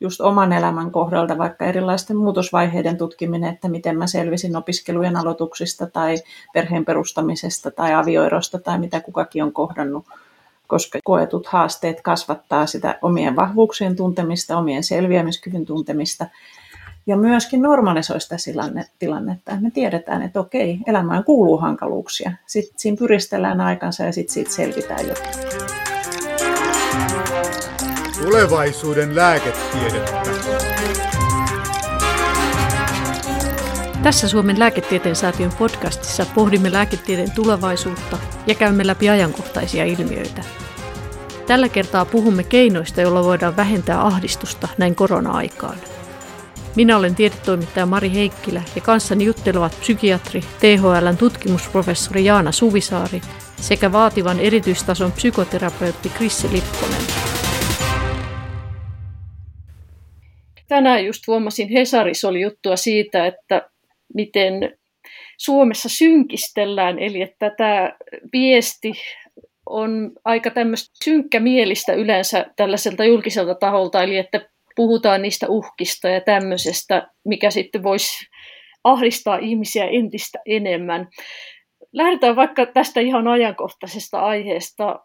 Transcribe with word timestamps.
just 0.00 0.20
oman 0.20 0.52
elämän 0.52 0.90
kohdalta, 0.90 1.38
vaikka 1.38 1.64
erilaisten 1.64 2.16
muutosvaiheiden 2.16 2.98
tutkiminen, 2.98 3.52
että 3.52 3.68
miten 3.68 3.98
mä 3.98 4.06
selvisin 4.06 4.56
opiskelujen 4.56 5.16
aloituksista 5.16 5.86
tai 5.86 6.16
perheen 6.52 6.84
perustamisesta 6.84 7.70
tai 7.70 7.94
avioerosta 7.94 8.58
tai 8.58 8.78
mitä 8.78 9.00
kukakin 9.00 9.44
on 9.44 9.52
kohdannut, 9.52 10.04
koska 10.66 10.98
koetut 11.04 11.46
haasteet 11.46 12.00
kasvattaa 12.00 12.66
sitä 12.66 12.98
omien 13.02 13.36
vahvuuksien 13.36 13.96
tuntemista, 13.96 14.58
omien 14.58 14.84
selviämiskyvyn 14.84 15.66
tuntemista 15.66 16.26
ja 17.06 17.16
myöskin 17.16 17.62
normalisoi 17.62 18.20
sitä 18.20 18.36
tilannetta. 18.98 19.56
Me 19.60 19.70
tiedetään, 19.70 20.22
että 20.22 20.40
okei, 20.40 20.78
elämään 20.86 21.24
kuuluu 21.24 21.56
hankaluuksia. 21.58 22.32
Sitten 22.46 22.74
siinä 22.76 22.96
pyristellään 22.96 23.60
aikansa 23.60 24.04
ja 24.04 24.12
sitten 24.12 24.34
siitä 24.34 24.50
selvitään 24.50 25.08
jotain. 25.08 25.79
Tulevaisuuden 28.30 29.16
lääketiedettä. 29.16 30.22
Tässä 34.02 34.28
Suomen 34.28 34.58
lääketieteen 34.58 35.16
säätiön 35.16 35.52
podcastissa 35.58 36.26
pohdimme 36.34 36.72
lääketieteen 36.72 37.30
tulevaisuutta 37.30 38.18
ja 38.46 38.54
käymme 38.54 38.86
läpi 38.86 39.08
ajankohtaisia 39.08 39.84
ilmiöitä. 39.84 40.42
Tällä 41.46 41.68
kertaa 41.68 42.04
puhumme 42.04 42.42
keinoista, 42.42 43.00
joilla 43.00 43.24
voidaan 43.24 43.56
vähentää 43.56 44.06
ahdistusta 44.06 44.68
näin 44.78 44.94
korona-aikaan. 44.94 45.76
Minä 46.76 46.96
olen 46.96 47.14
tiedetoimittaja 47.14 47.86
Mari 47.86 48.12
Heikkilä 48.12 48.62
ja 48.74 48.80
kanssani 48.80 49.24
juttelevat 49.24 49.76
psykiatri, 49.80 50.40
THLn 50.40 51.16
tutkimusprofessori 51.18 52.24
Jaana 52.24 52.52
Suvisaari 52.52 53.20
sekä 53.56 53.92
vaativan 53.92 54.40
erityistason 54.40 55.12
psykoterapeutti 55.12 56.08
Krissi 56.08 56.52
Lipponen. 56.52 57.09
Tänään 60.70 61.06
just 61.06 61.26
huomasin 61.26 61.68
Hesarissa 61.68 62.28
oli 62.28 62.40
juttua 62.40 62.76
siitä, 62.76 63.26
että 63.26 63.70
miten 64.14 64.78
Suomessa 65.38 65.88
synkistellään, 65.88 66.98
eli 66.98 67.22
että 67.22 67.50
tämä 67.56 67.92
viesti 68.32 68.92
on 69.66 70.12
aika 70.24 70.50
tämmöistä 70.50 70.90
synkkämielistä 71.04 71.92
yleensä 71.92 72.46
tällaiselta 72.56 73.04
julkiselta 73.04 73.54
taholta, 73.54 74.02
eli 74.02 74.16
että 74.16 74.48
puhutaan 74.76 75.22
niistä 75.22 75.46
uhkista 75.48 76.08
ja 76.08 76.20
tämmöisestä, 76.20 77.08
mikä 77.24 77.50
sitten 77.50 77.82
voisi 77.82 78.26
ahdistaa 78.84 79.38
ihmisiä 79.38 79.84
entistä 79.84 80.38
enemmän. 80.46 81.08
Lähdetään 81.92 82.36
vaikka 82.36 82.66
tästä 82.66 83.00
ihan 83.00 83.28
ajankohtaisesta 83.28 84.20
aiheesta. 84.20 85.00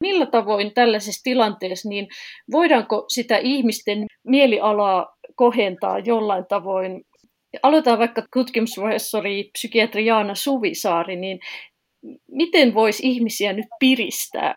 Millä 0.00 0.26
tavoin 0.26 0.74
tällaisessa 0.74 1.22
tilanteessa, 1.24 1.88
niin 1.88 2.08
voidaanko 2.52 3.04
sitä 3.08 3.36
ihmisten 3.36 4.06
mielialaa 4.24 5.16
kohentaa 5.34 5.98
jollain 5.98 6.44
tavoin? 6.48 7.04
Aloitetaan 7.62 7.98
vaikka 7.98 8.22
tutkimusprofessori 8.32 9.50
psykiatri 9.52 10.06
Jaana 10.06 10.34
Suvisaari, 10.34 11.16
niin 11.16 11.38
miten 12.30 12.74
voisi 12.74 13.08
ihmisiä 13.08 13.52
nyt 13.52 13.66
piristää? 13.80 14.54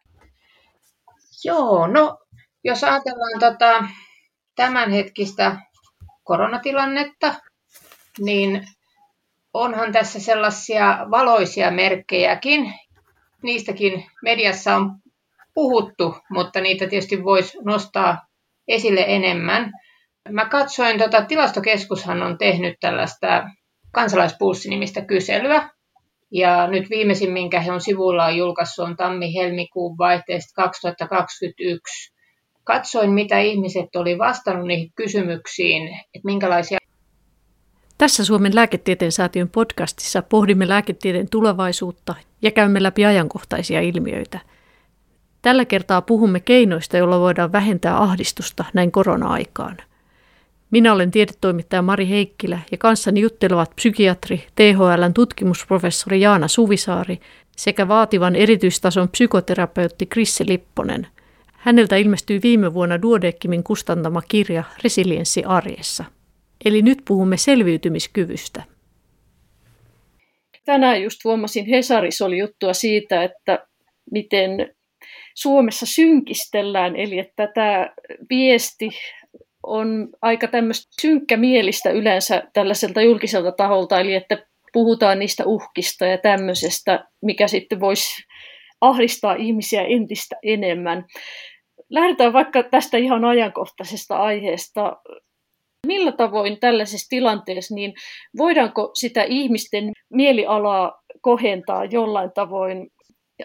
Joo, 1.45 1.87
no 1.87 2.17
jos 2.63 2.83
ajatellaan 2.83 3.39
tota, 3.39 3.83
tämänhetkistä 4.55 5.57
koronatilannetta, 6.23 7.35
niin 8.19 8.67
onhan 9.53 9.91
tässä 9.91 10.19
sellaisia 10.19 11.07
valoisia 11.11 11.71
merkkejäkin. 11.71 12.73
Niistäkin 13.43 14.05
mediassa 14.23 14.75
on 14.75 14.91
puhuttu, 15.59 16.15
mutta 16.29 16.61
niitä 16.61 16.87
tietysti 16.87 17.23
voisi 17.23 17.57
nostaa 17.65 18.17
esille 18.67 19.05
enemmän. 19.07 19.71
Mä 20.29 20.45
katsoin, 20.45 20.97
tota, 20.97 21.25
tilastokeskushan 21.25 22.23
on 22.23 22.37
tehnyt 22.37 22.77
tällaista 22.79 23.49
kansalaispulssinimistä 23.91 25.01
kyselyä. 25.01 25.69
Ja 26.31 26.67
nyt 26.67 26.89
viimeisin, 26.89 27.31
minkä 27.31 27.59
he 27.61 27.71
on 27.71 27.81
sivuillaan 27.81 28.37
julkaissut, 28.37 28.85
on 28.85 28.95
tammi-helmikuun 28.95 29.97
vaihteesta 29.97 30.61
2021 30.61 32.13
katsoin, 32.63 33.11
mitä 33.11 33.39
ihmiset 33.39 33.95
oli 33.95 34.17
vastannut 34.17 34.67
niihin 34.67 34.91
kysymyksiin, 34.95 35.87
että 35.87 36.25
minkälaisia 36.25 36.77
tässä 37.97 38.25
Suomen 38.25 38.55
lääketieteen 38.55 39.11
säätiön 39.11 39.49
podcastissa 39.49 40.21
pohdimme 40.21 40.67
lääketieteen 40.67 41.29
tulevaisuutta 41.29 42.15
ja 42.41 42.51
käymme 42.51 42.83
läpi 42.83 43.05
ajankohtaisia 43.05 43.81
ilmiöitä. 43.81 44.39
Tällä 45.41 45.65
kertaa 45.65 46.01
puhumme 46.01 46.39
keinoista, 46.39 46.97
joilla 46.97 47.19
voidaan 47.19 47.51
vähentää 47.51 48.01
ahdistusta 48.01 48.65
näin 48.73 48.91
korona-aikaan. 48.91 49.77
Minä 50.71 50.93
olen 50.93 51.11
tiedetoimittaja 51.11 51.81
Mari 51.81 52.09
Heikkilä 52.09 52.59
ja 52.71 52.77
kanssani 52.77 53.21
juttelevat 53.21 53.75
psykiatri, 53.75 54.47
THLn 54.55 55.13
tutkimusprofessori 55.13 56.21
Jaana 56.21 56.47
Suvisaari 56.47 57.19
sekä 57.57 57.87
vaativan 57.87 58.35
erityistason 58.35 59.09
psykoterapeutti 59.09 60.05
Krissi 60.05 60.47
Lipponen– 60.47 61.07
Häneltä 61.59 61.95
ilmestyi 61.95 62.39
viime 62.43 62.73
vuonna 62.73 63.01
Duodeckimin 63.01 63.63
kustantama 63.63 64.21
kirja 64.21 64.63
Resilienssi 64.83 65.43
arjessa. 65.43 66.05
Eli 66.65 66.81
nyt 66.81 67.01
puhumme 67.07 67.37
selviytymiskyvystä. 67.37 68.63
Tänään 70.65 71.01
just 71.03 71.23
huomasin 71.23 71.65
Hesarissa 71.65 72.25
oli 72.25 72.37
juttua 72.37 72.73
siitä, 72.73 73.23
että 73.23 73.67
miten 74.11 74.75
Suomessa 75.35 75.85
synkistellään, 75.85 76.95
eli 76.95 77.19
että 77.19 77.47
tämä 77.53 77.89
viesti 78.29 78.89
on 79.63 80.09
aika 80.21 80.47
tämmöistä 80.47 80.87
synkkämielistä 81.01 81.89
yleensä 81.89 82.43
tällaiselta 82.53 83.01
julkiselta 83.01 83.51
taholta, 83.51 83.99
eli 83.99 84.13
että 84.13 84.45
puhutaan 84.73 85.19
niistä 85.19 85.43
uhkista 85.45 86.05
ja 86.05 86.17
tämmöisestä, 86.17 87.05
mikä 87.21 87.47
sitten 87.47 87.79
voisi 87.79 88.23
ahdistaa 88.81 89.33
ihmisiä 89.33 89.83
entistä 89.83 90.35
enemmän. 90.43 91.05
Lähdetään 91.89 92.33
vaikka 92.33 92.63
tästä 92.63 92.97
ihan 92.97 93.25
ajankohtaisesta 93.25 94.17
aiheesta. 94.17 94.97
Millä 95.87 96.11
tavoin 96.11 96.59
tällaisessa 96.59 97.09
tilanteessa, 97.09 97.75
niin 97.75 97.93
voidaanko 98.37 98.91
sitä 98.93 99.23
ihmisten 99.23 99.91
mielialaa 100.09 101.01
kohentaa 101.21 101.85
jollain 101.85 102.31
tavoin? 102.31 102.91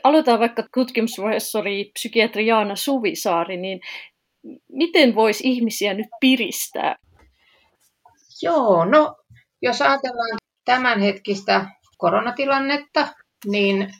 Aloitetaan 0.04 0.40
vaikka 0.40 0.64
tutkimusprofessori 0.74 1.90
psykiatri 1.94 2.46
Jaana 2.46 2.76
Suvisaari, 2.76 3.56
niin 3.56 3.80
miten 4.68 5.14
voisi 5.14 5.48
ihmisiä 5.48 5.94
nyt 5.94 6.06
piristää? 6.20 6.96
Joo, 8.42 8.84
no 8.84 9.16
jos 9.62 9.82
ajatellaan 9.82 10.38
tämänhetkistä 10.64 11.66
koronatilannetta, 11.98 13.08
niin 13.46 13.94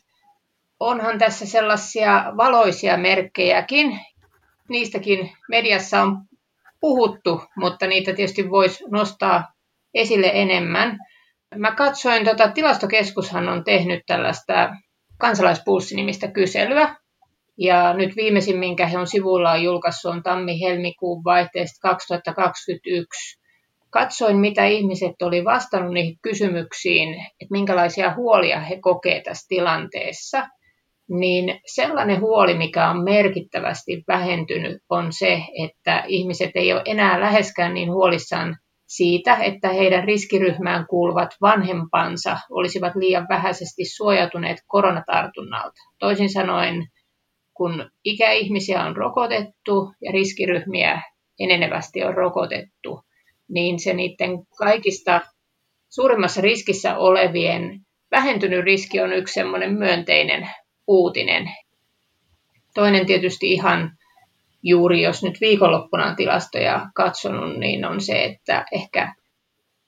onhan 0.81 1.19
tässä 1.19 1.47
sellaisia 1.47 2.33
valoisia 2.37 2.97
merkkejäkin. 2.97 4.01
Niistäkin 4.69 5.33
mediassa 5.49 6.03
on 6.03 6.19
puhuttu, 6.81 7.43
mutta 7.57 7.87
niitä 7.87 8.15
tietysti 8.15 8.51
voisi 8.51 8.85
nostaa 8.91 9.53
esille 9.95 10.31
enemmän. 10.35 10.99
Mä 11.57 11.73
katsoin, 11.73 12.25
tota, 12.25 12.49
tilastokeskushan 12.49 13.49
on 13.49 13.65
tehnyt 13.65 14.03
tällaista 14.07 14.77
kansalaispulssinimistä 15.27 16.29
kyselyä. 16.29 16.97
Ja 17.59 17.93
nyt 17.93 18.17
viimeisin, 18.17 18.59
minkä 18.59 18.87
he 18.87 18.99
on 18.99 19.07
sivuillaan 19.07 19.63
julkaissut, 19.63 20.13
on 20.13 20.23
tammi-helmikuun 20.23 21.25
vaihteesta 21.25 21.89
2021. 21.89 23.41
Katsoin, 23.91 24.37
mitä 24.37 24.65
ihmiset 24.65 25.23
oli 25.23 25.45
vastannut 25.45 25.93
niihin 25.93 26.19
kysymyksiin, 26.23 27.15
että 27.15 27.51
minkälaisia 27.51 28.15
huolia 28.15 28.61
he 28.61 28.79
kokevat 28.81 29.23
tässä 29.23 29.47
tilanteessa– 29.49 30.47
niin 31.09 31.61
sellainen 31.67 32.21
huoli, 32.21 32.55
mikä 32.55 32.91
on 32.91 33.05
merkittävästi 33.05 34.05
vähentynyt, 34.09 34.83
on 34.91 35.13
se, 35.13 35.43
että 35.65 36.05
ihmiset 36.07 36.51
ei 36.55 36.73
ole 36.73 36.83
enää 36.85 37.21
läheskään 37.21 37.75
niin 37.75 37.93
huolissaan 37.93 38.57
siitä, 38.97 39.37
että 39.37 39.69
heidän 39.69 40.05
riskiryhmään 40.05 40.87
kuuluvat 40.87 41.31
vanhempansa 41.41 42.39
olisivat 42.51 42.95
liian 42.95 43.27
vähäisesti 43.29 43.85
suojautuneet 43.85 44.59
koronatartunnalta. 44.67 45.81
Toisin 45.99 46.31
sanoen, 46.31 46.87
kun 47.55 47.91
ikäihmisiä 48.05 48.85
on 48.85 48.97
rokotettu 48.97 49.93
ja 50.01 50.13
riskiryhmiä 50.13 51.03
enenevästi 51.41 52.05
on 52.05 52.15
rokotettu, 52.15 53.01
niin 53.49 53.81
se 53.81 53.95
niiden 53.95 54.31
kaikista 54.59 55.21
suurimmassa 55.91 56.41
riskissä 56.41 56.97
olevien 56.97 57.81
vähentynyt 58.11 58.65
riski 58.65 59.01
on 59.01 59.13
yksi 59.13 59.35
semmoinen 59.35 59.73
myönteinen 59.73 60.49
uutinen. 60.87 61.51
Toinen 62.75 63.07
tietysti 63.07 63.53
ihan 63.53 63.99
juuri, 64.65 65.03
jos 65.03 65.23
nyt 65.23 65.41
viikonloppuna 65.41 66.07
on 66.07 66.17
tilastoja 66.17 66.87
katsonut, 66.95 67.57
niin 67.57 67.85
on 67.85 68.01
se, 68.01 68.25
että 68.25 68.65
ehkä 68.73 69.15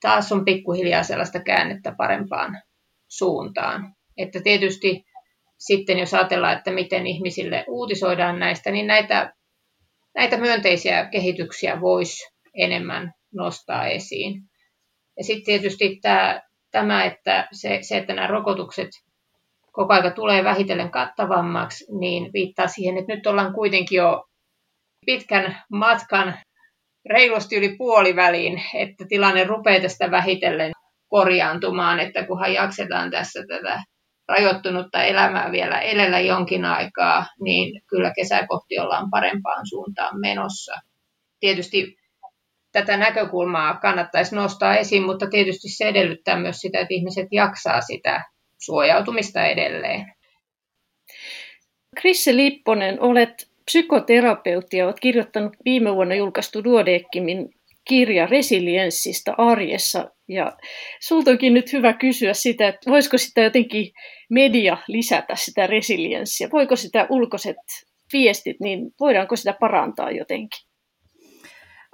taas 0.01 0.31
on 0.31 0.45
pikkuhiljaa 0.45 1.03
sellaista 1.03 1.39
käännettä 1.39 1.95
parempaan 1.97 2.61
suuntaan. 3.07 3.93
Että 4.17 4.41
tietysti 4.41 5.03
sitten 5.57 5.99
jos 5.99 6.13
ajatellaan, 6.13 6.57
että 6.57 6.71
miten 6.71 7.07
ihmisille 7.07 7.65
uutisoidaan 7.67 8.39
näistä, 8.39 8.71
niin 8.71 8.87
näitä 8.87 9.33
näitä 10.15 10.37
myönteisiä 10.37 11.05
kehityksiä 11.05 11.81
voisi 11.81 12.27
enemmän 12.53 13.13
nostaa 13.33 13.87
esiin. 13.87 14.41
Ja 15.17 15.23
sitten 15.23 15.45
tietysti 15.45 15.99
tämä, 16.01 16.41
tämä 16.71 17.03
että 17.03 17.47
se, 17.51 17.79
se, 17.81 17.97
että 17.97 18.13
nämä 18.13 18.27
rokotukset 18.27 18.89
koko 19.71 19.93
aika 19.93 20.11
tulee 20.11 20.43
vähitellen 20.43 20.91
kattavammaksi, 20.91 21.85
niin 21.99 22.33
viittaa 22.33 22.67
siihen, 22.67 22.97
että 22.97 23.15
nyt 23.15 23.27
ollaan 23.27 23.53
kuitenkin 23.53 23.97
jo 23.97 24.23
pitkän 25.07 25.57
matkan 25.71 26.37
reilusti 27.09 27.55
yli 27.55 27.75
puoliväliin, 27.77 28.61
että 28.73 29.05
tilanne 29.09 29.43
rupeaa 29.43 29.81
tästä 29.81 30.11
vähitellen 30.11 30.71
korjaantumaan, 31.07 31.99
että 31.99 32.23
kunhan 32.23 32.53
jaksetaan 32.53 33.11
tässä 33.11 33.43
tätä 33.47 33.83
rajoittunutta 34.27 35.03
elämää 35.03 35.51
vielä 35.51 35.81
elellä 35.81 36.19
jonkin 36.19 36.65
aikaa, 36.65 37.25
niin 37.41 37.81
kyllä 37.89 38.13
kesä 38.15 38.47
kohti 38.47 38.79
ollaan 38.79 39.09
parempaan 39.09 39.67
suuntaan 39.69 40.19
menossa. 40.19 40.73
Tietysti 41.39 41.95
tätä 42.71 42.97
näkökulmaa 42.97 43.77
kannattaisi 43.77 44.35
nostaa 44.35 44.75
esiin, 44.75 45.03
mutta 45.03 45.27
tietysti 45.29 45.69
se 45.69 45.87
edellyttää 45.87 46.39
myös 46.39 46.57
sitä, 46.57 46.79
että 46.79 46.93
ihmiset 46.93 47.27
jaksaa 47.31 47.81
sitä 47.81 48.23
suojautumista 48.57 49.45
edelleen. 49.45 50.13
Krisse 51.95 52.35
Lipponen, 52.35 53.01
olet 53.01 53.56
psykoterapeutti 53.71 54.77
ja 54.77 54.85
olet 54.85 54.99
kirjoittanut 54.99 55.53
viime 55.65 55.95
vuonna 55.95 56.15
julkaistu 56.15 56.63
Duodeckimin 56.63 57.49
kirja 57.87 58.25
resilienssistä 58.25 59.33
arjessa. 59.37 60.11
Ja 60.27 60.57
sulta 60.99 61.31
onkin 61.31 61.53
nyt 61.53 61.73
hyvä 61.73 61.93
kysyä 61.93 62.33
sitä, 62.33 62.67
että 62.67 62.91
voisiko 62.91 63.17
sitä 63.17 63.41
jotenkin 63.41 63.91
media 64.29 64.77
lisätä 64.87 65.35
sitä 65.35 65.67
resilienssiä? 65.67 66.49
Voiko 66.51 66.75
sitä 66.75 67.07
ulkoiset 67.09 67.57
viestit, 68.13 68.59
niin 68.59 68.91
voidaanko 68.99 69.35
sitä 69.35 69.53
parantaa 69.59 70.11
jotenkin? 70.11 70.67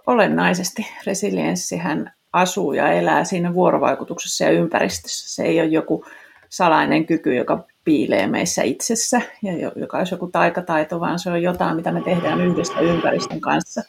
Olennaisesti. 0.08 0.88
Resilienssihän 1.08 2.14
asuu 2.34 2.74
ja 2.74 2.92
elää 2.92 3.24
siinä 3.24 3.54
vuorovaikutuksessa 3.54 4.44
ja 4.44 4.52
ympäristössä. 4.52 5.36
Se 5.36 5.44
ei 5.44 5.62
ole 5.62 5.68
joku 5.70 6.06
salainen 6.50 7.06
kyky, 7.06 7.36
joka 7.36 7.66
piilee 7.84 8.28
meissä 8.28 8.64
itsessä 8.64 9.22
ja 9.42 9.72
joka 9.76 9.98
olisi 9.98 10.14
joku 10.14 10.28
taikataito, 10.28 11.00
vaan 11.00 11.20
se 11.20 11.30
on 11.30 11.42
jotain, 11.42 11.76
mitä 11.76 11.92
me 11.92 12.02
tehdään 12.02 12.42
yhdessä 12.42 12.80
ympäristön 12.80 13.42
kanssa, 13.42 13.82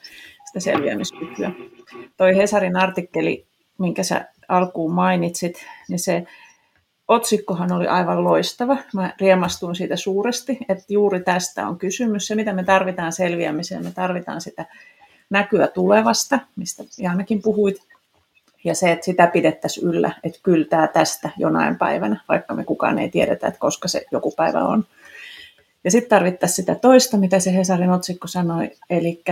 sitä 0.46 0.61
selviämiskykyä. 0.61 1.52
Toi 2.17 2.37
Hesarin 2.37 2.76
artikkeli, 2.76 3.46
minkä 3.79 4.02
sä 4.02 4.25
alkuun 4.49 4.93
mainitsit, 4.93 5.67
niin 5.88 5.99
se 5.99 6.26
otsikkohan 7.08 7.73
oli 7.73 7.87
aivan 7.87 8.25
loistava. 8.25 8.76
Mä 8.94 9.12
riemastun 9.20 9.76
siitä 9.76 9.96
suuresti, 9.96 10.58
että 10.69 10.85
juuri 10.88 11.20
tästä 11.20 11.69
on 11.69 11.79
kysymys. 11.79 12.26
Se, 12.26 12.35
mitä 12.35 12.52
me 12.52 12.64
tarvitaan 12.64 13.12
selviämiseen, 13.12 13.85
me 13.85 13.91
tarvitaan 13.91 14.41
sitä 14.41 14.64
näkyä 15.31 15.67
tulevasta, 15.67 16.38
mistä 16.56 16.82
Jaanakin 16.99 17.43
puhuit, 17.43 17.76
ja 18.64 18.75
se, 18.75 18.93
että 18.93 19.05
sitä 19.05 19.26
pidettäisiin 19.26 19.87
yllä, 19.87 20.12
että 20.25 20.38
kyltää 20.43 20.87
tästä 20.87 21.31
jonain 21.37 21.78
päivänä, 21.78 22.20
vaikka 22.28 22.55
me 22.55 22.64
kukaan 22.64 22.99
ei 22.99 23.08
tiedetä, 23.08 23.46
että 23.46 23.61
koska 23.61 23.88
se 23.88 24.05
joku 24.12 24.31
päivä 24.31 24.61
on. 24.61 24.84
Ja 25.84 25.90
sitten 25.90 26.11
tarvittaisiin 26.11 26.56
sitä 26.56 26.75
toista, 26.75 27.16
mitä 27.16 27.38
se 27.38 27.55
Hesarin 27.55 27.90
otsikko 27.90 28.28
sanoi, 28.28 28.70
eli 28.90 29.22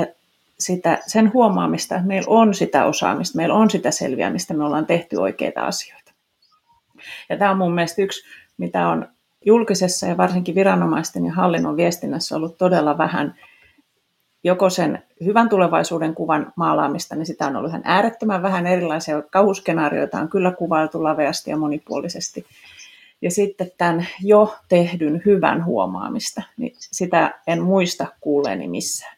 sitä, 0.58 0.98
sen 1.06 1.32
huomaamista, 1.32 1.94
että 1.94 2.08
meillä 2.08 2.28
on 2.28 2.54
sitä 2.54 2.84
osaamista, 2.84 3.36
meillä 3.36 3.54
on 3.54 3.70
sitä 3.70 3.90
selviämistä, 3.90 4.54
me 4.54 4.64
ollaan 4.64 4.86
tehty 4.86 5.16
oikeita 5.16 5.62
asioita. 5.62 6.12
Ja 7.28 7.36
tämä 7.36 7.50
on 7.50 7.58
mun 7.58 7.74
mielestä 7.74 8.02
yksi, 8.02 8.22
mitä 8.58 8.88
on 8.88 9.08
julkisessa 9.44 10.06
ja 10.06 10.16
varsinkin 10.16 10.54
viranomaisten 10.54 11.26
ja 11.26 11.32
hallinnon 11.32 11.76
viestinnässä 11.76 12.36
ollut 12.36 12.58
todella 12.58 12.98
vähän 12.98 13.34
joko 14.44 14.70
sen 14.70 15.02
hyvän 15.24 15.48
tulevaisuuden 15.48 16.14
kuvan 16.14 16.52
maalaamista, 16.56 17.14
niin 17.14 17.26
sitä 17.26 17.46
on 17.46 17.56
ollut 17.56 17.70
ihan 17.70 17.82
äärettömän 17.84 18.42
vähän 18.42 18.66
erilaisia 18.66 19.22
kauhuskenaarioita 19.22 20.20
on 20.20 20.28
kyllä 20.28 20.52
kuvailtu 20.52 21.04
laveasti 21.04 21.50
ja 21.50 21.56
monipuolisesti. 21.56 22.46
Ja 23.22 23.30
sitten 23.30 23.70
tämän 23.78 24.06
jo 24.22 24.54
tehdyn 24.68 25.22
hyvän 25.26 25.64
huomaamista, 25.64 26.42
niin 26.56 26.72
sitä 26.78 27.40
en 27.46 27.62
muista 27.62 28.06
kuulleeni 28.20 28.68
missään. 28.68 29.16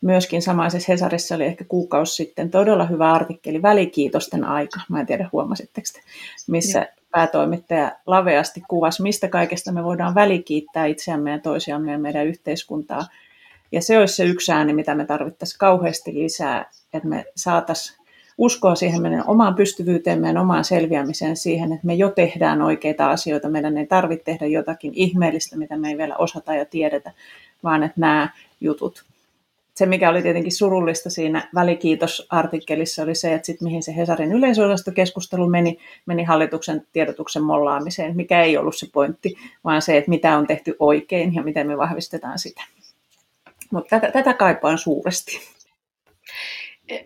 Myöskin 0.00 0.42
samaisessa 0.42 0.92
Hesarissa 0.92 1.34
oli 1.34 1.44
ehkä 1.44 1.64
kuukausi 1.64 2.14
sitten 2.14 2.50
todella 2.50 2.84
hyvä 2.86 3.12
artikkeli 3.12 3.62
Välikiitosten 3.62 4.44
aika, 4.44 4.80
mä 4.88 5.00
en 5.00 5.06
tiedä 5.06 5.28
huomasitteko 5.32 5.88
te, 5.92 6.00
missä 6.46 6.78
ja. 6.78 6.86
päätoimittaja 7.10 7.92
laveasti 8.06 8.62
kuvasi, 8.68 9.02
mistä 9.02 9.28
kaikesta 9.28 9.72
me 9.72 9.84
voidaan 9.84 10.14
välikiittää 10.14 10.86
itseämme 10.86 11.30
ja 11.30 11.38
toisiamme 11.38 11.92
ja 11.92 11.98
meidän 11.98 12.26
yhteiskuntaa– 12.26 13.06
ja 13.72 13.82
se 13.82 13.98
olisi 13.98 14.14
se 14.14 14.24
yksi 14.24 14.52
ääni, 14.52 14.72
mitä 14.72 14.94
me 14.94 15.04
tarvittaisiin 15.04 15.58
kauheasti 15.58 16.14
lisää, 16.14 16.70
että 16.92 17.08
me 17.08 17.24
saataisiin 17.36 17.98
uskoa 18.38 18.74
siihen 18.74 19.02
meidän 19.02 19.24
omaan 19.26 19.54
pystyvyyteen, 19.54 20.20
meidän 20.20 20.42
omaan 20.42 20.64
selviämiseen 20.64 21.36
siihen, 21.36 21.72
että 21.72 21.86
me 21.86 21.94
jo 21.94 22.10
tehdään 22.10 22.62
oikeita 22.62 23.10
asioita. 23.10 23.48
Meidän 23.48 23.78
ei 23.78 23.86
tarvitse 23.86 24.24
tehdä 24.24 24.46
jotakin 24.46 24.92
ihmeellistä, 24.94 25.56
mitä 25.56 25.76
me 25.76 25.88
ei 25.88 25.98
vielä 25.98 26.16
osata 26.16 26.54
ja 26.54 26.64
tiedetä, 26.64 27.12
vaan 27.64 27.82
että 27.82 28.00
nämä 28.00 28.28
jutut. 28.60 29.04
Se, 29.74 29.86
mikä 29.86 30.10
oli 30.10 30.22
tietenkin 30.22 30.52
surullista 30.52 31.10
siinä 31.10 31.48
välikiitosartikkelissa, 31.54 33.02
oli 33.02 33.14
se, 33.14 33.34
että 33.34 33.46
sit 33.46 33.60
mihin 33.60 33.82
se 33.82 33.96
Hesarin 33.96 34.32
yleisosastokeskustelu 34.32 35.48
meni, 35.48 35.78
meni 36.06 36.24
hallituksen 36.24 36.86
tiedotuksen 36.92 37.42
mollaamiseen, 37.42 38.16
mikä 38.16 38.42
ei 38.42 38.56
ollut 38.56 38.76
se 38.76 38.86
pointti, 38.92 39.36
vaan 39.64 39.82
se, 39.82 39.96
että 39.96 40.10
mitä 40.10 40.36
on 40.36 40.46
tehty 40.46 40.76
oikein 40.78 41.34
ja 41.34 41.42
miten 41.42 41.66
me 41.66 41.78
vahvistetaan 41.78 42.38
sitä. 42.38 42.62
Mutta 43.70 44.00
tätä, 44.00 44.12
tätä 44.12 44.34
kaipaan 44.34 44.78
suuresti. 44.78 45.40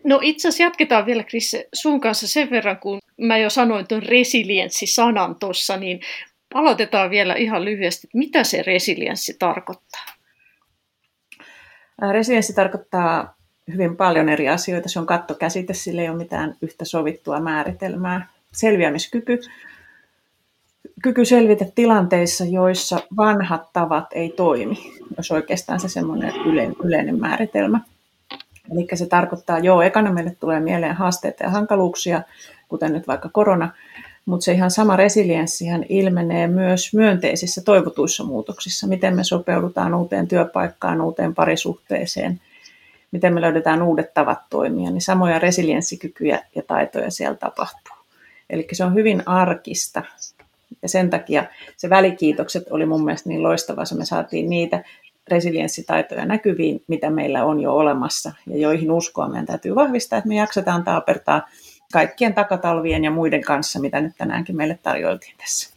No 0.05 0.21
itse 0.23 0.49
asiassa 0.49 0.63
jatketaan 0.63 1.07
vielä 1.07 1.25
Chris 1.25 1.57
sun 1.73 2.01
kanssa 2.01 2.29
sen 2.29 2.51
verran, 2.51 2.79
kun 2.79 2.99
mä 3.21 3.39
jo 3.39 3.51
sanoin 3.51 3.89
tuon 3.89 4.03
resilienssi-sanan 4.03 5.37
tuossa, 5.37 5.77
niin 5.77 6.01
aloitetaan 6.55 7.11
vielä 7.11 7.35
ihan 7.35 7.65
lyhyesti, 7.65 8.07
että 8.07 8.19
mitä 8.19 8.45
se 8.45 8.63
resilienssi 8.63 9.37
tarkoittaa? 9.39 10.07
Resilienssi 12.13 12.55
tarkoittaa 12.55 13.37
hyvin 13.73 13.97
paljon 13.97 14.29
eri 14.29 14.49
asioita. 14.49 14.89
Se 14.89 14.99
on 14.99 15.07
kattokäsite, 15.07 15.75
sillä 15.75 16.03
ei 16.03 16.09
ole 16.09 16.17
mitään 16.17 16.57
yhtä 16.63 16.85
sovittua 16.85 17.41
määritelmää. 17.41 18.29
Selviämiskyky 18.53 19.41
kyky 21.03 21.25
selvitä 21.25 21.65
tilanteissa, 21.75 22.45
joissa 22.45 22.99
vanhat 23.17 23.73
tavat 23.73 24.07
ei 24.13 24.29
toimi, 24.31 24.79
jos 25.17 25.31
oikeastaan 25.31 25.81
se 25.81 25.89
semmoinen 25.89 26.33
yleinen 26.85 27.21
määritelmä. 27.21 27.81
Eli 28.73 28.87
se 28.95 29.07
tarkoittaa, 29.07 29.59
joo, 29.59 29.83
ekana 29.83 30.13
meille 30.13 30.37
tulee 30.41 30.61
mieleen 30.61 30.95
haasteita 30.95 31.45
ja 31.45 31.51
hankaluuksia, 31.51 32.23
kuten 32.69 32.93
nyt 32.93 33.07
vaikka 33.07 33.29
korona, 33.29 33.73
mutta 34.25 34.45
se 34.45 34.53
ihan 34.53 34.71
sama 34.71 34.97
resilienssihän 34.97 35.85
ilmenee 35.89 36.47
myös 36.47 36.95
myönteisissä 36.95 37.63
toivotuissa 37.65 38.25
muutoksissa, 38.25 38.87
miten 38.87 39.17
me 39.17 39.25
sopeudutaan 39.25 39.95
uuteen 39.95 40.29
työpaikkaan, 40.29 41.01
uuteen 41.01 41.35
parisuhteeseen, 41.35 42.41
miten 43.13 43.35
me 43.35 43.41
löydetään 43.41 43.83
uudet 43.83 44.15
tavat 44.15 44.39
toimia, 44.51 44.91
niin 44.91 45.01
samoja 45.01 45.39
resilienssikykyjä 45.39 46.45
ja 46.55 46.63
taitoja 46.67 47.11
siellä 47.11 47.37
tapahtuu. 47.37 47.97
Eli 48.51 48.67
se 48.73 48.85
on 48.85 48.95
hyvin 48.95 49.23
arkista 49.29 50.03
ja 50.83 50.89
sen 50.89 51.11
takia 51.11 51.45
se 51.77 51.91
välikiitokset 51.91 52.65
oli 52.71 52.87
mun 52.87 53.05
mielestä 53.05 53.29
niin 53.29 53.43
loistava, 53.43 53.83
että 53.83 53.95
me 53.95 54.05
saatiin 54.05 54.51
niitä 54.51 54.85
resilienssitaitoja 55.29 56.27
näkyviin, 56.27 56.85
mitä 56.89 57.11
meillä 57.11 57.45
on 57.45 57.61
jo 57.61 57.75
olemassa 57.75 58.33
ja 58.47 58.59
joihin 58.59 58.91
uskoa 58.91 59.29
meidän 59.29 59.47
täytyy 59.47 59.75
vahvistaa, 59.75 60.19
että 60.19 60.29
me 60.29 60.35
jaksetaan 60.35 60.85
taapertaa 60.85 61.49
kaikkien 61.93 62.35
takatalvien 62.35 63.05
ja 63.05 63.11
muiden 63.11 63.43
kanssa, 63.43 63.81
mitä 63.81 64.01
nyt 64.01 64.13
tänäänkin 64.19 64.57
meille 64.57 64.79
tarjoiltiin 64.83 65.37
tässä. 65.39 65.75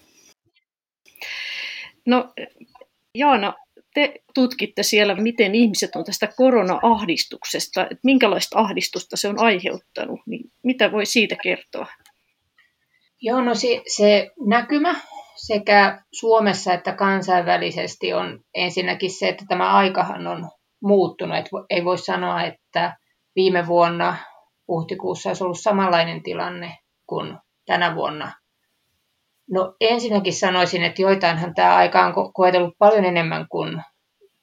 No 2.05 2.33
Jaana, 3.15 3.53
te 3.93 4.13
tutkitte 4.33 4.83
siellä, 4.83 5.15
miten 5.15 5.55
ihmiset 5.55 5.95
on 5.95 6.03
tästä 6.03 6.27
korona-ahdistuksesta, 6.27 7.83
että 7.83 7.99
minkälaista 8.03 8.59
ahdistusta 8.59 9.17
se 9.17 9.27
on 9.27 9.39
aiheuttanut, 9.39 10.19
niin 10.25 10.51
mitä 10.63 10.91
voi 10.91 11.05
siitä 11.05 11.35
kertoa? 11.43 11.87
Joo, 13.25 13.41
no 13.41 13.55
se, 13.55 13.81
se 13.87 14.31
näkymä 14.47 14.95
sekä 15.35 16.03
Suomessa 16.11 16.73
että 16.73 16.95
kansainvälisesti 16.95 18.13
on 18.13 18.39
ensinnäkin 18.53 19.11
se, 19.11 19.29
että 19.29 19.45
tämä 19.47 19.73
aikahan 19.73 20.27
on 20.27 20.49
muuttunut. 20.83 21.37
Et 21.37 21.45
ei 21.69 21.85
voi 21.85 21.97
sanoa, 21.97 22.43
että 22.43 22.97
viime 23.35 23.67
vuonna 23.67 24.17
huhtikuussa 24.67 25.29
olisi 25.29 25.43
ollut 25.43 25.59
samanlainen 25.59 26.23
tilanne 26.23 26.77
kuin 27.07 27.37
tänä 27.65 27.95
vuonna. 27.95 28.33
No 29.51 29.75
ensinnäkin 29.81 30.33
sanoisin, 30.33 30.83
että 30.83 31.01
joitainhan 31.01 31.55
tämä 31.55 31.75
aika 31.75 32.05
on 32.05 32.33
koetellut 32.33 32.77
paljon 32.77 33.05
enemmän 33.05 33.47
kuin 33.49 33.81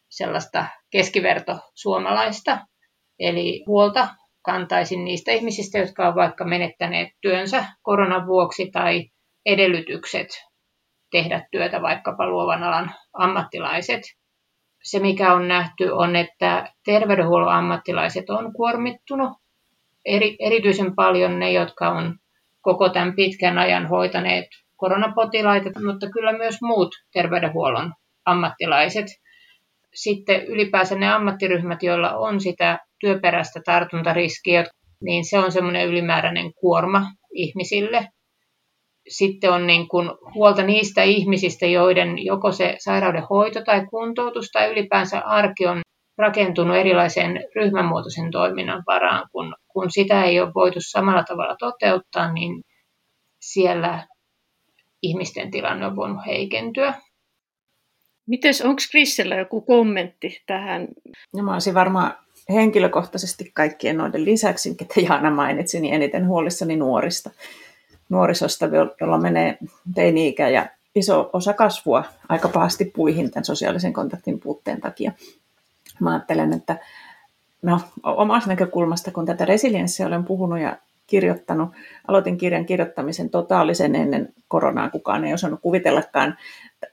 sellaista 0.09 0.65
keskiverto 0.91 1.59
suomalaista. 1.75 2.59
Eli 3.19 3.65
huolta 3.67 4.09
kantaisin 4.43 5.05
niistä 5.05 5.33
ihmisistä, 5.33 5.79
jotka 5.79 6.05
ovat 6.05 6.17
vaikka 6.17 6.45
menettäneet 6.45 7.09
työnsä 7.21 7.65
koronan 7.83 8.27
vuoksi 8.27 8.71
tai 8.71 9.11
edellytykset 9.47 10.29
tehdä 11.11 11.47
työtä, 11.51 11.83
vaikkapa 11.83 12.29
luovan 12.29 12.63
alan 12.63 12.95
ammattilaiset. 13.13 14.03
se, 14.83 14.99
mikä 14.99 15.35
on 15.35 15.49
nähty, 15.49 15.89
on, 15.91 16.17
että 16.17 16.73
terveydenhuollon 16.85 17.53
ammattilaiset 17.55 18.31
on 18.31 18.53
kuormittunut. 18.53 19.31
Eri, 20.05 20.37
erityisen 20.41 20.95
paljon 20.95 21.39
ne, 21.39 21.53
jotka 21.53 21.89
on 21.89 22.19
koko 22.61 22.89
tämän 22.89 23.15
pitkän 23.17 23.59
ajan 23.59 23.87
hoitaneet 23.87 24.47
koronapotilaita, 24.77 25.71
mutta 25.87 26.11
kyllä 26.11 26.33
myös 26.33 26.63
muut 26.63 26.95
terveydenhuollon 27.13 27.93
ammattilaiset. 28.25 29.07
Sitten 29.95 30.47
ylipäänsä 30.47 30.95
ne 30.95 31.13
ammattiryhmät, 31.13 31.83
joilla 31.83 32.17
on 32.17 32.41
sitä 32.41 32.79
työperäistä 33.02 33.61
tartuntariskiä, 33.64 34.64
niin 35.04 35.25
se 35.25 35.38
on 35.38 35.52
semmoinen 35.52 35.88
ylimääräinen 35.88 36.54
kuorma 36.54 37.06
ihmisille. 37.35 38.09
Sitten 39.09 39.52
on 39.52 39.66
niin 39.66 39.88
kuin 39.88 40.11
huolta 40.35 40.62
niistä 40.62 41.02
ihmisistä, 41.02 41.66
joiden 41.66 42.25
joko 42.25 42.52
se 42.52 42.76
sairauden 42.78 43.23
hoito 43.30 43.64
tai 43.64 43.87
kuntoutus 43.87 44.50
tai 44.52 44.73
ylipäänsä 44.73 45.21
arki 45.21 45.66
on 45.66 45.80
rakentunut 46.18 46.76
erilaisen 46.76 47.44
ryhmämuotoisen 47.56 48.30
toiminnan 48.30 48.82
varaan. 48.87 49.28
Kun, 49.32 49.54
kun 49.68 49.90
sitä 49.90 50.25
ei 50.25 50.40
ole 50.40 50.54
voitu 50.54 50.78
samalla 50.80 51.25
tavalla 51.25 51.56
toteuttaa, 51.59 52.32
niin 52.32 52.62
siellä 53.40 54.06
ihmisten 55.02 55.50
tilanne 55.50 55.87
on 55.87 55.97
voinut 55.97 56.26
heikentyä. 56.26 56.94
Miten 58.28 58.54
onko 58.64 58.82
Krissellä 58.90 59.37
joku 59.37 59.61
kommentti 59.61 60.42
tähän? 60.47 60.88
No, 61.37 61.42
mä 61.42 61.52
olisin 61.52 61.75
varmaan 61.75 62.22
henkilökohtaisesti 62.49 63.51
kaikkien 63.55 63.97
noiden 63.97 64.25
lisäksi, 64.25 64.75
ketä 64.75 65.01
Jaana 65.01 65.31
mainitsi, 65.31 65.81
niin 65.81 65.95
eniten 65.95 66.27
huolissani 66.27 66.77
nuorista. 66.77 67.31
Nuorisosta, 68.09 68.69
jolla 69.01 69.19
menee 69.19 69.59
teini-ikä 69.95 70.49
ja 70.49 70.67
iso 70.95 71.31
osa 71.33 71.53
kasvua 71.53 72.05
aika 72.29 72.49
pahasti 72.49 72.85
puihin 72.85 73.31
tämän 73.31 73.45
sosiaalisen 73.45 73.93
kontaktin 73.93 74.41
puutteen 74.41 74.81
takia. 74.81 75.13
Mä 76.01 76.11
ajattelen, 76.11 76.53
että 76.53 76.79
no, 77.63 77.81
omasta 78.03 78.51
näkökulmasta, 78.51 79.11
kun 79.11 79.27
tätä 79.27 79.45
resilienssiä 79.45 80.07
olen 80.07 80.25
puhunut 80.25 80.61
ja 80.61 80.77
kirjoittanut, 81.12 81.71
aloitin 82.09 82.37
kirjan 82.37 82.66
kirjoittamisen 82.66 83.31
totaalisen 83.31 83.95
ennen 83.95 84.33
koronaa, 84.49 84.90
kukaan 84.90 85.25
ei 85.25 85.35
osannut 85.35 85.61
kuvitellakaan 85.61 86.38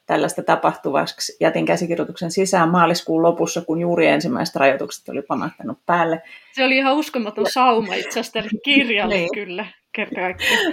tällaista 0.05 0.43
tapahtuvaksi. 0.43 1.37
Jätin 1.39 1.65
käsikirjoituksen 1.65 2.31
sisään 2.31 2.69
maaliskuun 2.69 3.23
lopussa, 3.23 3.61
kun 3.61 3.79
juuri 3.79 4.07
ensimmäiset 4.07 4.55
rajoitukset 4.55 5.09
oli 5.09 5.21
pamahtanut 5.21 5.77
päälle. 5.85 6.21
Se 6.51 6.63
oli 6.63 6.77
ihan 6.77 6.95
uskomaton 6.95 7.45
sauma 7.49 7.93
itse 7.95 8.09
asiassa 8.09 8.33
tälle 8.33 8.49
kirjalle 8.63 9.15
niin. 9.15 9.29
kyllä. 9.33 9.65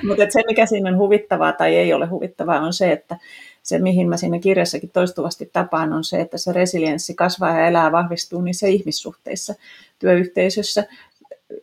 Mutta 0.08 0.24
se, 0.30 0.42
mikä 0.46 0.66
siinä 0.66 0.90
on 0.90 0.98
huvittavaa 0.98 1.52
tai 1.52 1.76
ei 1.76 1.92
ole 1.92 2.06
huvittavaa, 2.06 2.60
on 2.60 2.72
se, 2.72 2.92
että 2.92 3.16
se, 3.62 3.78
mihin 3.78 4.08
mä 4.08 4.16
siinä 4.16 4.38
kirjassakin 4.38 4.90
toistuvasti 4.90 5.50
tapaan, 5.52 5.92
on 5.92 6.04
se, 6.04 6.20
että 6.20 6.38
se 6.38 6.52
resilienssi 6.52 7.14
kasvaa 7.14 7.58
ja 7.58 7.66
elää 7.66 7.92
vahvistuu 7.92 8.40
niissä 8.40 8.66
ihmissuhteissa, 8.66 9.54
työyhteisössä, 9.98 10.84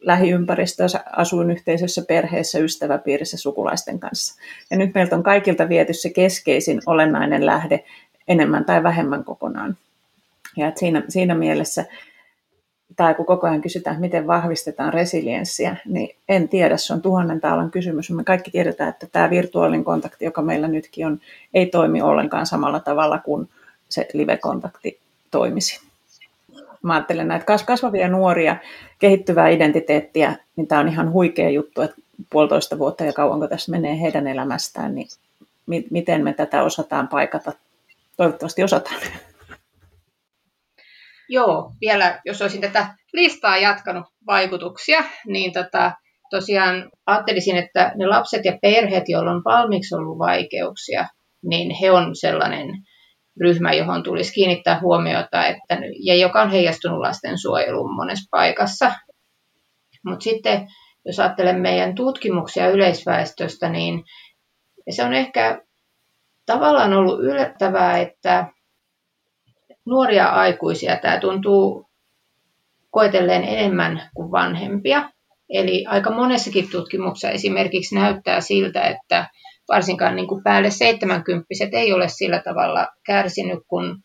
lähiympäristössä, 0.01 1.03
asuinyhteisössä, 1.11 2.01
perheessä, 2.07 2.59
ystäväpiirissä, 2.59 3.37
sukulaisten 3.37 3.99
kanssa. 3.99 4.41
Ja 4.71 4.77
nyt 4.77 4.93
meiltä 4.93 5.15
on 5.15 5.23
kaikilta 5.23 5.69
viety 5.69 5.93
se 5.93 6.09
keskeisin 6.09 6.81
olennainen 6.85 7.45
lähde 7.45 7.83
enemmän 8.27 8.65
tai 8.65 8.83
vähemmän 8.83 9.23
kokonaan. 9.23 9.77
Ja 10.57 10.67
että 10.67 10.79
siinä, 10.79 11.03
siinä 11.09 11.35
mielessä, 11.35 11.85
tai 12.95 13.13
kun 13.13 13.25
koko 13.25 13.47
ajan 13.47 13.61
kysytään, 13.61 14.01
miten 14.01 14.27
vahvistetaan 14.27 14.93
resilienssiä, 14.93 15.75
niin 15.85 16.15
en 16.29 16.49
tiedä, 16.49 16.77
se 16.77 16.93
on 16.93 17.01
tuhannen 17.01 17.41
taalan 17.41 17.71
kysymys. 17.71 18.11
Me 18.11 18.23
kaikki 18.23 18.51
tiedetään, 18.51 18.89
että 18.89 19.07
tämä 19.11 19.29
virtuaalinen 19.29 19.83
kontakti, 19.83 20.25
joka 20.25 20.41
meillä 20.41 20.67
nytkin 20.67 21.07
on, 21.07 21.19
ei 21.53 21.65
toimi 21.65 22.01
ollenkaan 22.01 22.45
samalla 22.45 22.79
tavalla 22.79 23.17
kuin 23.17 23.49
se 23.89 24.07
live-kontakti 24.13 24.99
toimisi 25.31 25.92
mä 26.83 26.93
ajattelen 26.93 27.27
näitä 27.27 27.45
kasvavia 27.65 28.07
nuoria, 28.07 28.55
kehittyvää 28.99 29.49
identiteettiä, 29.49 30.35
niin 30.55 30.67
tämä 30.67 30.81
on 30.81 30.87
ihan 30.87 31.11
huikea 31.11 31.49
juttu, 31.49 31.81
että 31.81 31.95
puolitoista 32.29 32.79
vuotta 32.79 33.03
ja 33.03 33.13
kauanko 33.13 33.47
tässä 33.47 33.71
menee 33.71 34.01
heidän 34.01 34.27
elämästään, 34.27 34.95
niin 34.95 35.07
mi- 35.65 35.87
miten 35.91 36.23
me 36.23 36.33
tätä 36.33 36.63
osataan 36.63 37.07
paikata? 37.07 37.51
Toivottavasti 38.17 38.63
osataan. 38.63 39.01
Joo, 41.29 41.71
vielä 41.81 42.21
jos 42.25 42.41
olisin 42.41 42.61
tätä 42.61 42.95
listaa 43.13 43.57
jatkanut 43.57 44.05
vaikutuksia, 44.27 45.03
niin 45.27 45.53
tota, 45.53 45.91
tosiaan 46.29 46.89
ajattelisin, 47.05 47.57
että 47.57 47.91
ne 47.95 48.07
lapset 48.07 48.45
ja 48.45 48.57
perheet, 48.61 49.03
joilla 49.07 49.31
on 49.31 49.41
valmiiksi 49.45 49.95
ollut 49.95 50.19
vaikeuksia, 50.19 51.07
niin 51.43 51.71
he 51.81 51.91
on 51.91 52.15
sellainen 52.15 52.67
ryhmä, 53.41 53.73
johon 53.73 54.03
tulisi 54.03 54.33
kiinnittää 54.33 54.79
huomiota, 54.79 55.45
että, 55.45 55.77
ja 55.99 56.15
joka 56.15 56.41
on 56.41 56.51
heijastunut 56.51 56.99
lastensuojeluun 56.99 57.95
monessa 57.95 58.27
paikassa. 58.31 58.91
Mutta 60.05 60.23
sitten, 60.23 60.67
jos 61.05 61.19
ajattelen 61.19 61.61
meidän 61.61 61.95
tutkimuksia 61.95 62.69
yleisväestöstä, 62.69 63.69
niin 63.69 64.03
se 64.89 65.03
on 65.03 65.13
ehkä 65.13 65.61
tavallaan 66.45 66.93
ollut 66.93 67.19
yllättävää, 67.19 67.97
että 67.97 68.47
nuoria 69.85 70.27
aikuisia 70.27 70.97
tämä 70.97 71.19
tuntuu 71.19 71.89
koetelleen 72.89 73.43
enemmän 73.43 74.09
kuin 74.13 74.31
vanhempia. 74.31 75.09
Eli 75.49 75.85
aika 75.87 76.11
monessakin 76.11 76.69
tutkimuksessa 76.71 77.29
esimerkiksi 77.29 77.95
näyttää 77.95 78.41
siltä, 78.41 78.81
että 78.81 79.27
varsinkaan 79.67 80.15
niin 80.15 80.27
kuin 80.27 80.43
päälle 80.43 80.69
70 80.69 81.47
ei 81.71 81.93
ole 81.93 82.07
sillä 82.07 82.41
tavalla 82.45 82.87
kärsinyt, 83.05 83.59
kun 83.67 84.03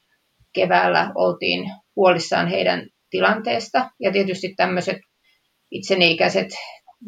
keväällä 0.53 1.13
oltiin 1.15 1.71
huolissaan 1.97 2.49
heidän 2.49 2.87
tilanteesta. 3.11 3.91
Ja 4.01 4.13
tietysti 4.13 4.55
tämmöiset 4.57 4.97
itseni-ikäiset 5.71 6.49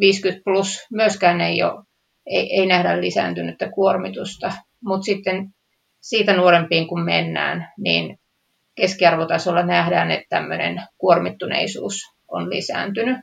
50 0.01 0.43
plus 0.45 0.87
myöskään 0.93 1.41
ei, 1.41 1.63
ole, 1.63 1.85
ei, 2.27 2.61
ei 2.61 2.67
nähdä 2.67 3.01
lisääntynyttä 3.01 3.71
kuormitusta. 3.71 4.53
Mutta 4.85 5.05
sitten 5.05 5.49
siitä 6.01 6.37
nuorempiin 6.37 6.89
kun 6.89 7.05
mennään, 7.05 7.73
niin 7.79 8.19
keskiarvotasolla 8.75 9.63
nähdään, 9.63 10.11
että 10.11 10.27
tämmöinen 10.29 10.83
kuormittuneisuus 10.99 12.01
on 12.29 12.51
lisääntynyt. 12.51 13.17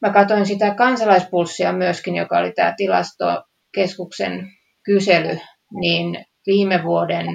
Mä 0.00 0.12
katsoin 0.12 0.46
sitä 0.46 0.74
kansalaispulssia 0.74 1.72
myöskin, 1.72 2.16
joka 2.16 2.38
oli 2.38 2.52
tämä 2.52 2.74
tilasto 2.76 3.44
keskuksen 3.74 4.50
kysely, 4.82 5.38
niin 5.80 6.24
viime 6.46 6.82
vuoden 6.84 7.26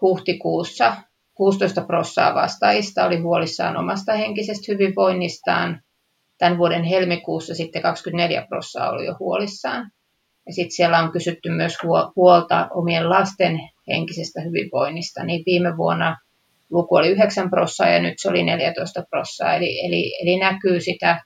huhtikuussa 0.00 0.96
16 1.34 1.80
prossaa 1.80 2.34
vastaajista 2.34 3.04
oli 3.04 3.16
huolissaan 3.16 3.76
omasta 3.76 4.12
henkisestä 4.12 4.72
hyvinvoinnistaan. 4.72 5.82
Tämän 6.38 6.58
vuoden 6.58 6.84
helmikuussa 6.84 7.54
sitten 7.54 7.82
24 7.82 8.46
prossaa 8.48 8.90
oli 8.90 9.06
jo 9.06 9.16
huolissaan. 9.20 9.90
Ja 10.46 10.52
sitten 10.52 10.72
siellä 10.72 10.98
on 10.98 11.12
kysytty 11.12 11.50
myös 11.50 11.76
huolta 12.16 12.68
omien 12.74 13.10
lasten 13.10 13.60
henkisestä 13.88 14.40
hyvinvoinnista, 14.40 15.24
niin 15.24 15.42
viime 15.46 15.76
vuonna 15.76 16.16
luku 16.70 16.94
oli 16.94 17.08
9 17.08 17.50
prossaa 17.50 17.88
ja 17.88 18.02
nyt 18.02 18.14
se 18.16 18.28
oli 18.28 18.42
14 18.42 19.02
prossaa. 19.10 19.54
Eli, 19.54 19.86
eli, 19.86 20.12
eli 20.22 20.38
näkyy 20.38 20.80
sitä 20.80 21.24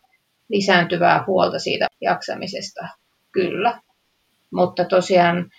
lisääntyvää 0.49 1.25
huolta 1.27 1.59
siitä 1.59 1.87
jaksamisesta, 2.01 2.89
kyllä. 3.33 3.81
Mutta 4.53 4.85
tosiaan 4.85 5.51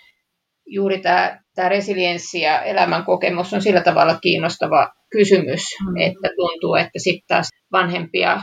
juuri 0.66 1.00
tämä, 1.00 1.40
tämä 1.54 1.68
resilienssi 1.68 2.40
ja 2.40 2.62
elämän 2.62 3.04
kokemus 3.04 3.54
on 3.54 3.62
sillä 3.62 3.80
tavalla 3.80 4.18
kiinnostava 4.22 4.92
kysymys, 5.10 5.62
mm. 5.86 5.96
että 5.96 6.28
tuntuu, 6.36 6.74
että 6.74 6.98
sitten 6.98 7.26
taas 7.28 7.48
vanhempia 7.72 8.40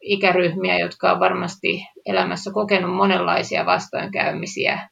ikäryhmiä, 0.00 0.78
jotka 0.78 1.12
on 1.12 1.20
varmasti 1.20 1.86
elämässä 2.06 2.50
kokenut 2.54 2.96
monenlaisia 2.96 3.66
vastoinkäymisiä, 3.66 4.88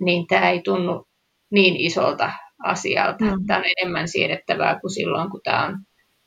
niin 0.00 0.26
tämä 0.26 0.50
ei 0.50 0.60
tunnu 0.62 1.06
niin 1.50 1.76
isolta 1.76 2.32
asialta. 2.64 3.24
Mm. 3.24 3.46
Tämä 3.46 3.58
on 3.58 3.64
enemmän 3.76 4.08
siedettävää 4.08 4.80
kuin 4.80 4.94
silloin, 4.94 5.30
kun 5.30 5.40
tämä 5.44 5.66
on 5.66 5.78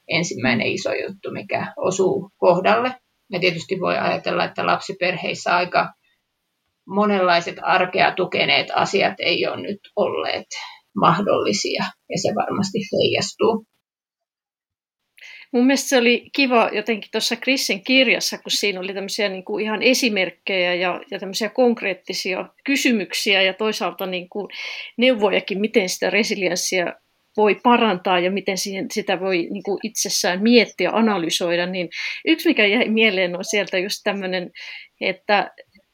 ensimmäinen 0.08 0.68
iso 0.68 0.94
juttu, 0.94 1.32
mikä 1.32 1.74
osuu 1.78 2.32
kohdalle. 2.38 2.96
Ja 3.32 3.40
tietysti 3.40 3.80
voi 3.80 3.98
ajatella, 3.98 4.44
että 4.44 4.66
lapsiperheissä 4.66 5.56
aika 5.56 5.94
monenlaiset 6.90 7.56
arkea 7.62 8.12
tukeneet 8.12 8.68
asiat 8.76 9.14
ei 9.20 9.48
ole 9.48 9.62
nyt 9.62 9.80
olleet 9.96 10.48
mahdollisia 10.96 11.84
ja 12.10 12.18
se 12.22 12.30
varmasti 12.36 12.80
heijastuu. 12.80 13.66
Mun 15.54 15.66
mielestä 15.66 15.90
se 15.90 15.98
oli 15.98 16.30
kiva 16.36 16.70
jotenkin 16.74 17.12
tuossa 17.12 17.36
Krissin 17.36 17.84
kirjassa, 17.84 18.38
kun 18.38 18.52
siinä 18.52 18.80
oli 18.80 18.94
tämmöisiä 18.94 19.30
niin 19.30 19.46
kuin 19.46 19.66
ihan 19.66 19.84
esimerkkejä 19.84 20.76
ja, 20.76 21.02
ja 21.12 21.20
tämmöisiä 21.20 21.50
konkreettisia 21.50 22.46
kysymyksiä 22.66 23.42
ja 23.42 23.54
toisaalta 23.54 24.06
niin 24.06 24.30
kuin 24.30 24.48
neuvojakin, 24.98 25.62
miten 25.62 25.90
sitä 25.90 26.10
resilienssiä 26.10 26.94
voi 27.38 27.56
parantaa 27.64 28.20
ja 28.20 28.32
miten 28.32 28.58
siihen, 28.58 28.86
sitä 28.92 29.20
voi 29.20 29.38
niin 29.38 29.64
kuin 29.64 29.80
itsessään 29.84 30.44
miettiä, 30.44 30.90
analysoida, 30.94 31.66
niin 31.66 31.90
yksi 32.26 32.50
mikä 32.50 32.66
jäi 32.66 32.90
mieleen 32.90 33.36
on 33.36 33.46
sieltä 33.46 33.78
just 33.78 33.98
tämmöinen, 34.04 34.52
että 35.02 35.52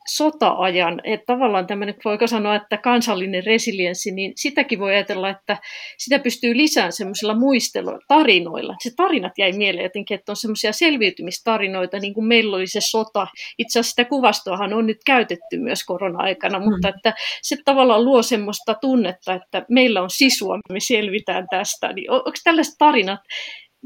sota-ajan, 0.07 1.01
että 1.03 1.25
tavallaan 1.25 1.67
tämmöinen, 1.67 1.95
voiko 2.05 2.27
sanoa, 2.27 2.55
että 2.55 2.77
kansallinen 2.77 3.43
resilienssi, 3.43 4.12
niin 4.12 4.33
sitäkin 4.35 4.79
voi 4.79 4.93
ajatella, 4.93 5.29
että 5.29 5.57
sitä 5.97 6.19
pystyy 6.19 6.57
lisäämään 6.57 6.91
semmoisilla 6.91 7.35
muisteluilla, 7.35 8.00
tarinoilla. 8.07 8.75
Se 8.83 8.91
tarinat 8.95 9.38
jäi 9.38 9.51
mieleen 9.51 9.83
jotenkin, 9.83 10.15
että 10.15 10.31
on 10.31 10.35
semmoisia 10.35 10.74
selviytymistarinoita, 10.74 12.00
niin 12.00 12.13
kuin 12.13 12.25
meillä 12.25 12.55
oli 12.55 12.67
se 12.67 12.79
sota. 12.81 13.27
Itse 13.57 13.79
asiassa 13.79 13.89
sitä 13.89 14.05
kuvastoahan 14.05 14.74
on 14.74 14.85
nyt 14.85 15.00
käytetty 15.05 15.57
myös 15.57 15.83
korona-aikana, 15.83 16.59
mm. 16.59 16.65
mutta 16.65 16.89
että 16.89 17.13
se 17.41 17.57
tavallaan 17.65 18.05
luo 18.05 18.24
semmoista 18.24 18.74
tunnetta, 18.81 19.33
että 19.33 19.65
meillä 19.69 20.01
on 20.01 20.09
sisua, 20.09 20.59
me 20.69 20.79
selvitään 20.79 21.47
tästä. 21.50 21.93
Niin 21.93 22.12
onko 22.12 22.31
tällaiset 22.43 22.75
tarinat, 22.77 23.19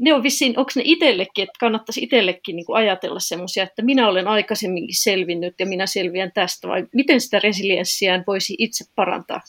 ne 0.00 0.14
on 0.14 0.22
vissiin, 0.22 0.58
onko 0.58 0.70
ne 0.76 0.82
itsellekin, 0.84 1.42
että 1.42 1.58
kannattaisi 1.60 2.02
itsellekin 2.02 2.56
niin 2.56 2.66
ajatella 2.72 3.20
semmoisia, 3.20 3.62
että 3.62 3.82
minä 3.82 4.08
olen 4.08 4.28
aikaisemminkin 4.28 5.02
selvinnyt 5.02 5.54
ja 5.58 5.66
minä 5.66 5.86
selviän 5.86 6.32
tästä, 6.34 6.68
vai 6.68 6.86
miten 6.94 7.20
sitä 7.20 7.38
resilienssiään 7.38 8.24
voisi 8.26 8.54
itse 8.58 8.84
parantaa, 8.94 9.40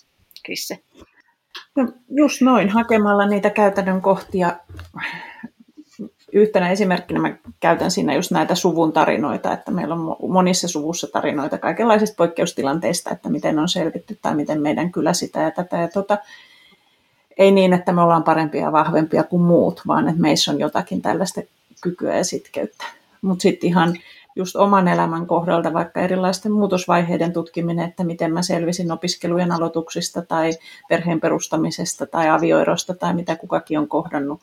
Krisse? 0.46 0.80
No, 1.76 1.88
just 2.10 2.42
noin, 2.42 2.70
hakemalla 2.70 3.28
niitä 3.28 3.50
käytännön 3.50 4.02
kohtia. 4.02 4.56
Yhtenä 6.34 6.72
esimerkkinä 6.72 7.20
mä 7.20 7.36
käytän 7.60 7.92
siinä 7.92 8.16
just 8.16 8.32
näitä 8.32 8.56
suvun 8.56 8.94
tarinoita, 8.94 9.54
että 9.54 9.72
meillä 9.72 9.96
on 9.96 10.16
monissa 10.30 10.68
suvussa 10.68 11.08
tarinoita 11.08 11.58
kaikenlaisista 11.58 12.16
poikkeustilanteista, 12.18 13.10
että 13.10 13.30
miten 13.30 13.60
on 13.60 13.70
selvitty 13.70 14.20
tai 14.22 14.36
miten 14.36 14.62
meidän 14.62 14.92
kylä 14.92 15.14
sitä 15.14 15.42
ja 15.42 15.52
tätä 15.52 15.78
ja 15.78 15.88
tota 15.88 16.18
ei 17.42 17.52
niin, 17.52 17.74
että 17.74 17.92
me 17.92 18.02
ollaan 18.02 18.24
parempia 18.24 18.62
ja 18.62 18.72
vahvempia 18.72 19.24
kuin 19.24 19.42
muut, 19.42 19.82
vaan 19.88 20.08
että 20.08 20.22
meissä 20.22 20.52
on 20.52 20.60
jotakin 20.60 21.02
tällaista 21.02 21.42
kykyä 21.82 22.18
ja 22.18 22.24
sitkeyttä. 22.24 22.86
Mutta 23.22 23.42
sitten 23.42 23.70
ihan 23.70 23.98
just 24.36 24.56
oman 24.56 24.88
elämän 24.88 25.28
kohdalta 25.28 25.74
vaikka 25.74 26.02
erilaisten 26.02 26.52
muutosvaiheiden 26.52 27.34
tutkiminen, 27.34 27.90
että 27.90 28.04
miten 28.04 28.34
mä 28.34 28.42
selvisin 28.42 28.92
opiskelujen 28.92 29.52
aloituksista 29.52 30.22
tai 30.22 30.52
perheen 30.90 31.22
perustamisesta 31.22 32.06
tai 32.06 32.30
avioerosta 32.30 32.94
tai 32.94 33.14
mitä 33.14 33.36
kukakin 33.36 33.80
on 33.80 33.88
kohdannut, 33.88 34.40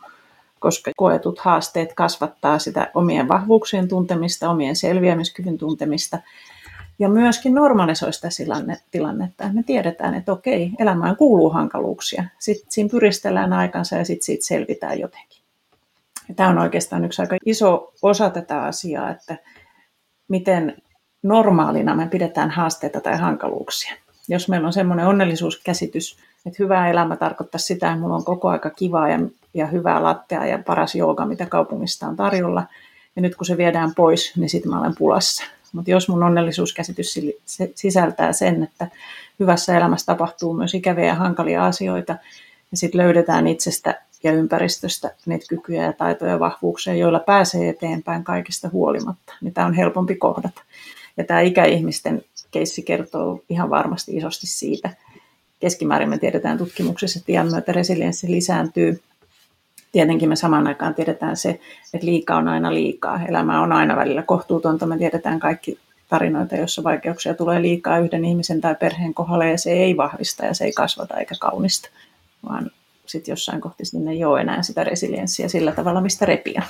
koska 0.58 0.90
koetut 0.96 1.38
haasteet 1.38 1.94
kasvattaa 1.94 2.58
sitä 2.58 2.90
omien 2.94 3.28
vahvuuksien 3.28 3.88
tuntemista, 3.88 4.50
omien 4.50 4.76
selviämiskyvyn 4.76 5.58
tuntemista 5.58 6.18
ja 6.98 7.08
myöskin 7.08 7.54
normalisoi 7.54 8.12
sitä 8.12 8.28
tilannetta. 8.90 9.50
Me 9.52 9.62
tiedetään, 9.62 10.14
että 10.14 10.32
okei, 10.32 10.70
elämään 10.78 11.16
kuuluu 11.16 11.50
hankaluuksia. 11.50 12.24
Sitten 12.38 12.66
siinä 12.72 12.90
pyristellään 12.90 13.52
aikansa 13.52 13.96
ja 13.96 14.04
sitten 14.04 14.24
siitä 14.24 14.46
selvitään 14.46 15.00
jotenkin. 15.00 15.42
Ja 16.28 16.34
tämä 16.34 16.48
on 16.48 16.58
oikeastaan 16.58 17.04
yksi 17.04 17.22
aika 17.22 17.36
iso 17.46 17.92
osa 18.02 18.30
tätä 18.30 18.62
asiaa, 18.62 19.10
että 19.10 19.36
miten 20.28 20.76
normaalina 21.22 21.94
me 21.94 22.06
pidetään 22.06 22.50
haasteita 22.50 23.00
tai 23.00 23.16
hankaluuksia. 23.16 23.94
Jos 24.28 24.48
meillä 24.48 24.66
on 24.66 24.72
semmoinen 24.72 25.06
onnellisuuskäsitys, 25.06 26.18
että 26.46 26.62
hyvä 26.62 26.88
elämä 26.88 27.16
tarkoittaa 27.16 27.58
sitä, 27.58 27.88
että 27.88 28.00
mulla 28.00 28.16
on 28.16 28.24
koko 28.24 28.48
aika 28.48 28.70
kivaa 28.70 29.08
ja, 29.08 29.18
ja 29.54 29.66
hyvää 29.66 30.02
lattea 30.02 30.46
ja 30.46 30.58
paras 30.66 30.94
jooga, 30.94 31.26
mitä 31.26 31.46
kaupungista 31.46 32.06
on 32.06 32.16
tarjolla, 32.16 32.66
ja 33.16 33.22
nyt 33.22 33.36
kun 33.36 33.46
se 33.46 33.56
viedään 33.56 33.94
pois, 33.94 34.36
niin 34.36 34.50
sitten 34.50 34.70
mä 34.70 34.80
olen 34.80 34.94
pulassa 34.98 35.44
mutta 35.72 35.90
jos 35.90 36.08
mun 36.08 36.22
onnellisuuskäsitys 36.22 37.20
sisältää 37.74 38.32
sen, 38.32 38.62
että 38.62 38.88
hyvässä 39.40 39.76
elämässä 39.76 40.06
tapahtuu 40.06 40.54
myös 40.54 40.74
ikäviä 40.74 41.06
ja 41.06 41.14
hankalia 41.14 41.64
asioita, 41.64 42.16
ja 42.70 42.76
sitten 42.76 43.00
löydetään 43.00 43.46
itsestä 43.46 44.02
ja 44.22 44.32
ympäristöstä 44.32 45.14
niitä 45.26 45.46
kykyjä 45.48 45.84
ja 45.84 45.92
taitoja 45.92 46.30
ja 46.30 46.40
vahvuuksia, 46.40 46.94
joilla 46.94 47.20
pääsee 47.20 47.68
eteenpäin 47.68 48.24
kaikista 48.24 48.68
huolimatta, 48.72 49.32
niin 49.40 49.54
tämä 49.54 49.66
on 49.66 49.74
helpompi 49.74 50.14
kohdata. 50.14 50.62
Ja 51.16 51.24
tämä 51.24 51.40
ikäihmisten 51.40 52.22
keissi 52.50 52.82
kertoo 52.82 53.40
ihan 53.48 53.70
varmasti 53.70 54.16
isosti 54.16 54.46
siitä. 54.46 54.90
Keskimäärin 55.60 56.08
me 56.08 56.18
tiedetään 56.18 56.58
tutkimuksessa, 56.58 57.18
että 57.18 57.32
iän 57.32 57.50
myötä 57.50 57.72
resilienssi 57.72 58.30
lisääntyy 58.30 59.00
tietenkin 59.92 60.28
me 60.28 60.36
samaan 60.36 60.66
aikaan 60.66 60.94
tiedetään 60.94 61.36
se, 61.36 61.60
että 61.94 62.06
liikaa 62.06 62.38
on 62.38 62.48
aina 62.48 62.74
liikaa. 62.74 63.20
Elämä 63.28 63.62
on 63.62 63.72
aina 63.72 63.96
välillä 63.96 64.22
kohtuutonta. 64.22 64.86
Me 64.86 64.98
tiedetään 64.98 65.40
kaikki 65.40 65.78
tarinoita, 66.08 66.56
joissa 66.56 66.84
vaikeuksia 66.84 67.34
tulee 67.34 67.62
liikaa 67.62 67.98
yhden 67.98 68.24
ihmisen 68.24 68.60
tai 68.60 68.74
perheen 68.74 69.14
kohdalle 69.14 69.50
ja 69.50 69.58
se 69.58 69.72
ei 69.72 69.96
vahvista 69.96 70.44
ja 70.44 70.54
se 70.54 70.64
ei 70.64 70.72
kasvata 70.72 71.16
eikä 71.16 71.34
kaunista, 71.40 71.88
vaan 72.48 72.70
sitten 73.06 73.32
jossain 73.32 73.60
kohti 73.60 73.84
sinne 73.84 74.10
ei 74.10 74.24
ole 74.24 74.40
enää 74.40 74.62
sitä 74.62 74.84
resilienssiä 74.84 75.48
sillä 75.48 75.72
tavalla, 75.72 76.00
mistä 76.00 76.26
repiä. 76.26 76.62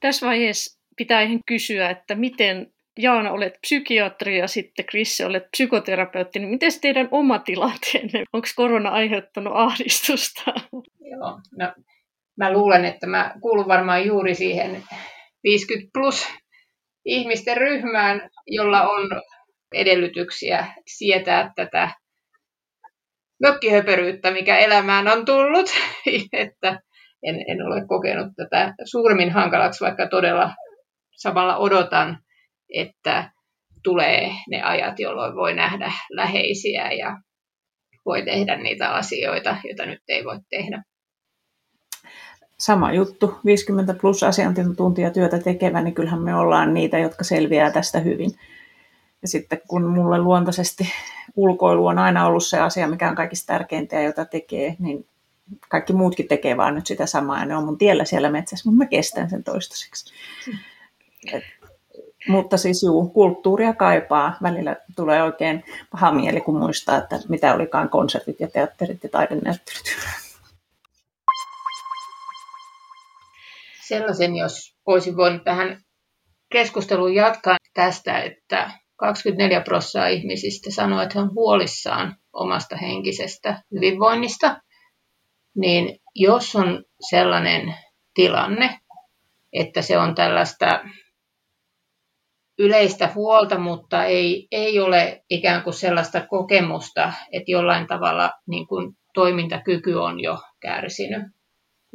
Tässä 0.00 0.26
vaiheessa 0.26 0.78
pitää 0.96 1.22
ihan 1.22 1.40
kysyä, 1.46 1.90
että 1.90 2.14
miten 2.14 2.72
Jaana, 3.00 3.30
olet 3.30 3.58
psykiatri 3.60 4.38
ja 4.38 4.48
sitten 4.48 4.86
Krisse, 4.86 5.26
olet 5.26 5.50
psykoterapeutti, 5.50 6.38
niin 6.38 6.50
miten 6.50 6.70
teidän 6.80 7.08
oma 7.10 7.38
tilanteenne? 7.38 8.24
Onko 8.32 8.48
korona 8.56 8.90
aiheuttanut 8.90 9.52
ahdistusta? 9.56 10.42
Joo, 11.00 11.40
no, 11.58 11.72
mä 12.36 12.52
luulen, 12.52 12.84
että 12.84 13.06
mä 13.06 13.34
kuulun 13.42 13.68
varmaan 13.68 14.06
juuri 14.06 14.34
siihen 14.34 14.82
50 15.44 15.90
plus 15.94 16.28
ihmisten 17.04 17.56
ryhmään, 17.56 18.30
jolla 18.46 18.88
on 18.88 19.08
edellytyksiä 19.74 20.66
sietää 20.86 21.52
tätä 21.56 21.90
mökkihöperyyttä, 23.42 24.30
mikä 24.30 24.58
elämään 24.58 25.08
on 25.08 25.24
tullut, 25.24 25.66
että 26.32 26.80
en, 27.22 27.44
en 27.48 27.62
ole 27.66 27.86
kokenut 27.86 28.32
tätä 28.36 28.74
suurmin 28.84 29.30
hankalaksi, 29.30 29.84
vaikka 29.84 30.08
todella 30.08 30.54
samalla 31.16 31.56
odotan 31.56 32.18
että 32.74 33.30
tulee 33.82 34.30
ne 34.50 34.62
ajat, 34.62 35.00
jolloin 35.00 35.34
voi 35.34 35.54
nähdä 35.54 35.92
läheisiä 36.10 36.92
ja 36.92 37.16
voi 38.06 38.22
tehdä 38.22 38.56
niitä 38.56 38.90
asioita, 38.90 39.56
joita 39.64 39.86
nyt 39.86 40.02
ei 40.08 40.24
voi 40.24 40.38
tehdä. 40.50 40.82
Sama 42.58 42.92
juttu, 42.92 43.34
50 43.44 43.94
plus 43.94 44.22
asiantuntijatyötä 44.22 45.38
tekevä, 45.38 45.82
niin 45.82 45.94
kyllähän 45.94 46.22
me 46.22 46.34
ollaan 46.34 46.74
niitä, 46.74 46.98
jotka 46.98 47.24
selviää 47.24 47.70
tästä 47.70 48.00
hyvin. 48.00 48.30
Ja 49.22 49.28
sitten 49.28 49.60
kun 49.68 49.84
mulle 49.84 50.18
luontaisesti 50.18 50.88
ulkoilu 51.36 51.86
on 51.86 51.98
aina 51.98 52.26
ollut 52.26 52.46
se 52.46 52.60
asia, 52.60 52.88
mikä 52.88 53.08
on 53.08 53.16
kaikista 53.16 53.46
tärkeintä 53.46 53.96
ja 53.96 54.02
jota 54.02 54.24
tekee, 54.24 54.76
niin 54.78 55.06
kaikki 55.68 55.92
muutkin 55.92 56.28
tekee 56.28 56.56
vaan 56.56 56.74
nyt 56.74 56.86
sitä 56.86 57.06
samaa 57.06 57.38
ja 57.38 57.44
ne 57.44 57.56
on 57.56 57.64
mun 57.64 57.78
tiellä 57.78 58.04
siellä 58.04 58.30
metsässä, 58.30 58.70
mutta 58.70 58.84
mä 58.84 58.88
kestän 58.88 59.30
sen 59.30 59.44
toistaiseksi. 59.44 60.14
Et 61.32 61.44
mutta 62.28 62.56
siis 62.56 62.82
juu, 62.82 63.08
kulttuuria 63.08 63.72
kaipaa. 63.72 64.36
Välillä 64.42 64.76
tulee 64.96 65.22
oikein 65.22 65.64
paha 65.90 66.12
mieli, 66.12 66.40
kun 66.40 66.58
muistaa, 66.58 66.96
että 66.96 67.16
mitä 67.28 67.54
olikaan 67.54 67.88
konsertit 67.88 68.40
ja 68.40 68.48
teatterit 68.48 69.02
ja 69.02 69.08
taidenäyttelyt. 69.08 69.84
Sellaisen, 73.88 74.36
jos 74.36 74.76
olisin 74.86 75.16
voinut 75.16 75.44
tähän 75.44 75.82
keskusteluun 76.52 77.14
jatkaa 77.14 77.56
tästä, 77.74 78.18
että 78.18 78.70
24 78.96 79.60
prosenttia 79.60 80.08
ihmisistä 80.08 80.70
sanoo, 80.70 81.00
että 81.00 81.20
on 81.20 81.34
huolissaan 81.34 82.16
omasta 82.32 82.76
henkisestä 82.76 83.62
hyvinvoinnista, 83.74 84.60
niin 85.54 86.00
jos 86.14 86.56
on 86.56 86.84
sellainen 87.10 87.74
tilanne, 88.14 88.78
että 89.52 89.82
se 89.82 89.98
on 89.98 90.14
tällaista 90.14 90.80
yleistä 92.58 93.10
huolta, 93.14 93.58
mutta 93.58 94.04
ei, 94.04 94.48
ei 94.52 94.80
ole 94.80 95.22
ikään 95.30 95.62
kuin 95.62 95.74
sellaista 95.74 96.26
kokemusta, 96.26 97.12
että 97.32 97.50
jollain 97.50 97.86
tavalla 97.86 98.30
niin 98.46 98.66
kuin 98.66 98.92
toimintakyky 99.14 99.94
on 99.94 100.20
jo 100.20 100.38
kärsinyt. 100.60 101.22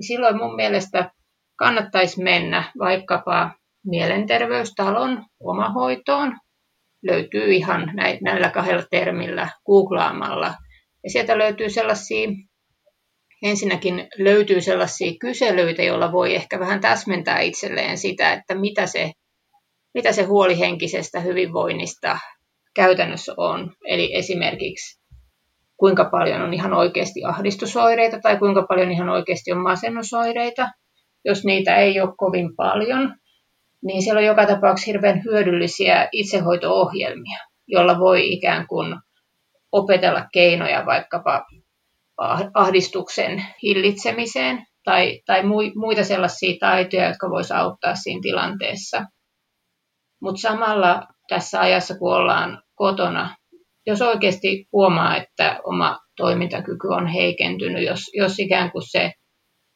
Silloin 0.01 0.37
mun 0.37 0.55
mielestä 0.55 1.11
kannattaisi 1.55 2.23
mennä 2.23 2.63
vaikkapa 2.79 3.51
mielenterveystalon 3.85 5.25
omahoitoon. 5.39 6.37
Löytyy 7.03 7.53
ihan 7.53 7.91
näillä 8.21 8.49
kahdella 8.49 8.83
termillä 8.91 9.49
googlaamalla. 9.65 10.53
Ja 11.03 11.09
sieltä 11.09 11.37
löytyy 11.37 11.69
sellaisia, 11.69 12.29
ensinnäkin 13.43 14.07
löytyy 14.17 14.61
sellaisia 14.61 15.11
kyselyitä, 15.19 15.83
joilla 15.83 16.11
voi 16.11 16.35
ehkä 16.35 16.59
vähän 16.59 16.81
täsmentää 16.81 17.39
itselleen 17.39 17.97
sitä, 17.97 18.33
että 18.33 18.55
mitä 18.55 18.85
se 18.85 19.11
mitä 19.93 20.11
se 20.11 20.23
huoli 20.23 20.59
henkisestä 20.59 21.19
hyvinvoinnista 21.19 22.17
käytännössä 22.75 23.33
on. 23.37 23.71
Eli 23.87 24.15
esimerkiksi 24.15 25.03
kuinka 25.77 26.05
paljon 26.05 26.41
on 26.41 26.53
ihan 26.53 26.73
oikeasti 26.73 27.23
ahdistusoireita 27.23 28.19
tai 28.19 28.37
kuinka 28.37 28.65
paljon 28.69 28.91
ihan 28.91 29.09
oikeasti 29.09 29.51
on 29.51 29.57
masennusoireita. 29.57 30.69
Jos 31.25 31.45
niitä 31.45 31.75
ei 31.75 32.01
ole 32.01 32.13
kovin 32.17 32.55
paljon, 32.55 33.15
niin 33.85 34.01
siellä 34.01 34.19
on 34.19 34.25
joka 34.25 34.45
tapauksessa 34.45 34.91
hirveän 34.91 35.23
hyödyllisiä 35.23 36.09
itsehoito-ohjelmia, 36.11 37.39
joilla 37.67 37.99
voi 37.99 38.33
ikään 38.33 38.67
kuin 38.67 38.95
opetella 39.71 40.25
keinoja 40.33 40.85
vaikkapa 40.85 41.45
ahdistuksen 42.53 43.45
hillitsemiseen. 43.63 44.65
tai, 44.83 45.21
tai 45.25 45.43
muita 45.75 46.03
sellaisia 46.03 46.57
taitoja, 46.59 47.07
jotka 47.07 47.29
voisivat 47.29 47.61
auttaa 47.61 47.95
siinä 47.95 48.19
tilanteessa. 48.21 49.05
Mutta 50.23 50.41
samalla 50.41 51.07
tässä 51.29 51.61
ajassa, 51.61 51.97
kun 51.97 52.15
ollaan 52.15 52.63
kotona, 52.75 53.35
jos 53.85 54.01
oikeasti 54.01 54.67
huomaa, 54.71 55.17
että 55.17 55.59
oma 55.63 55.99
toimintakyky 56.17 56.87
on 56.87 57.07
heikentynyt, 57.07 57.85
jos, 57.85 57.99
jos 58.13 58.39
ikään 58.39 58.71
kuin 58.71 58.91
se 58.91 59.11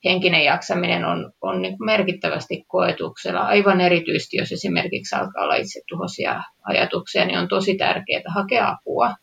henkinen 0.05 0.43
jaksaminen 0.43 1.05
on, 1.05 1.31
on 1.41 1.61
niin 1.61 1.75
merkittävästi 1.85 2.63
koetuksella, 2.67 3.39
aivan 3.39 3.81
erityisesti 3.81 4.37
jos 4.37 4.51
esimerkiksi 4.51 5.15
alkaa 5.15 5.43
olla 5.43 5.55
itsetuhoisia 5.55 6.41
ajatuksia, 6.63 7.25
niin 7.25 7.39
on 7.39 7.47
tosi 7.47 7.77
tärkeää 7.77 8.21
hakea 8.35 8.69
apua 8.69 9.15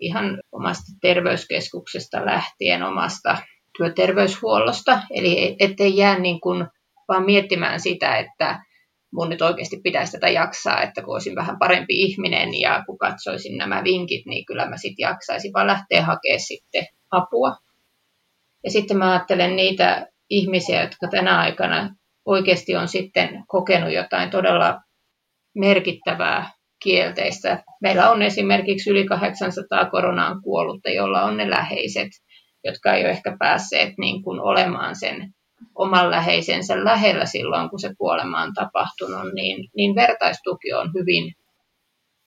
ihan 0.00 0.42
omasta 0.52 0.92
terveyskeskuksesta 1.00 2.26
lähtien 2.26 2.82
omasta 2.82 3.38
työterveyshuollosta, 3.78 5.02
eli 5.10 5.56
ettei 5.60 5.96
jää 5.96 6.18
niin 6.18 6.40
kuin 6.40 6.66
vaan 7.08 7.24
miettimään 7.24 7.80
sitä, 7.80 8.16
että 8.16 8.60
mun 9.12 9.28
nyt 9.28 9.42
oikeasti 9.42 9.80
pitäisi 9.82 10.12
tätä 10.12 10.28
jaksaa, 10.28 10.82
että 10.82 11.02
kun 11.02 11.14
olisin 11.14 11.36
vähän 11.36 11.58
parempi 11.58 12.00
ihminen 12.02 12.60
ja 12.60 12.82
kun 12.86 12.98
katsoisin 12.98 13.58
nämä 13.58 13.84
vinkit, 13.84 14.26
niin 14.26 14.46
kyllä 14.46 14.66
mä 14.66 14.76
sitten 14.76 15.02
jaksaisin 15.02 15.52
vaan 15.52 15.66
lähteä 15.66 16.02
hakemaan 16.02 16.40
sitten 16.40 16.86
apua. 17.10 17.56
Ja 18.64 18.70
sitten 18.70 18.96
mä 18.96 19.10
ajattelen 19.10 19.56
niitä 19.56 20.06
ihmisiä, 20.30 20.82
jotka 20.82 21.08
tänä 21.08 21.38
aikana 21.38 21.96
oikeasti 22.24 22.76
on 22.76 22.88
sitten 22.88 23.44
kokenut 23.46 23.92
jotain 23.92 24.30
todella 24.30 24.80
merkittävää 25.54 26.50
kielteistä. 26.82 27.64
Meillä 27.82 28.10
on 28.10 28.22
esimerkiksi 28.22 28.90
yli 28.90 29.06
800 29.06 29.90
koronaan 29.90 30.42
kuollutta, 30.42 30.90
jolla 30.90 31.22
on 31.22 31.36
ne 31.36 31.50
läheiset, 31.50 32.08
jotka 32.64 32.94
ei 32.94 33.02
ole 33.02 33.10
ehkä 33.10 33.36
päässeet 33.38 33.94
niin 33.98 34.22
kuin 34.22 34.40
olemaan 34.40 34.96
sen 34.96 35.34
oman 35.74 36.10
läheisensä 36.10 36.84
lähellä 36.84 37.26
silloin, 37.26 37.70
kun 37.70 37.80
se 37.80 37.90
kuolema 37.98 38.42
on 38.42 38.54
tapahtunut, 38.54 39.32
niin, 39.34 39.68
niin 39.76 39.94
vertaistuki 39.94 40.72
on 40.72 40.90
hyvin 40.94 41.34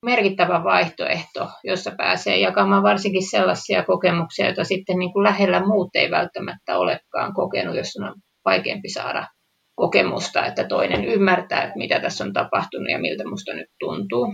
merkittävä 0.06 0.64
vaihtoehto, 0.64 1.50
jossa 1.64 1.92
pääsee 1.98 2.40
jakamaan 2.40 2.84
varsinkin 2.84 3.30
sellaisia 3.30 3.84
kokemuksia, 3.84 4.46
joita 4.46 4.64
sitten 4.64 5.00
niin 5.00 5.14
kuin 5.14 5.24
lähellä 5.24 5.66
muut 5.66 5.90
ei 5.94 6.12
välttämättä 6.12 6.78
olekaan 6.78 7.34
kokenut, 7.34 7.76
jos 7.76 7.98
on 8.02 8.16
vaikeampi 8.46 8.90
saada 8.90 9.28
kokemusta, 9.76 10.46
että 10.46 10.64
toinen 10.64 11.06
ymmärtää, 11.06 11.64
että 11.64 11.78
mitä 11.78 12.00
tässä 12.00 12.24
on 12.24 12.34
tapahtunut 12.34 12.90
ja 12.90 13.00
miltä 13.00 13.30
musta 13.30 13.54
nyt 13.54 13.70
tuntuu. 13.80 14.34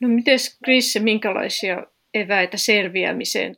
No 0.00 0.08
miten 0.08 0.38
Krisse, 0.64 1.00
minkälaisia 1.00 1.86
eväitä 2.14 2.56
selviämiseen? 2.56 3.56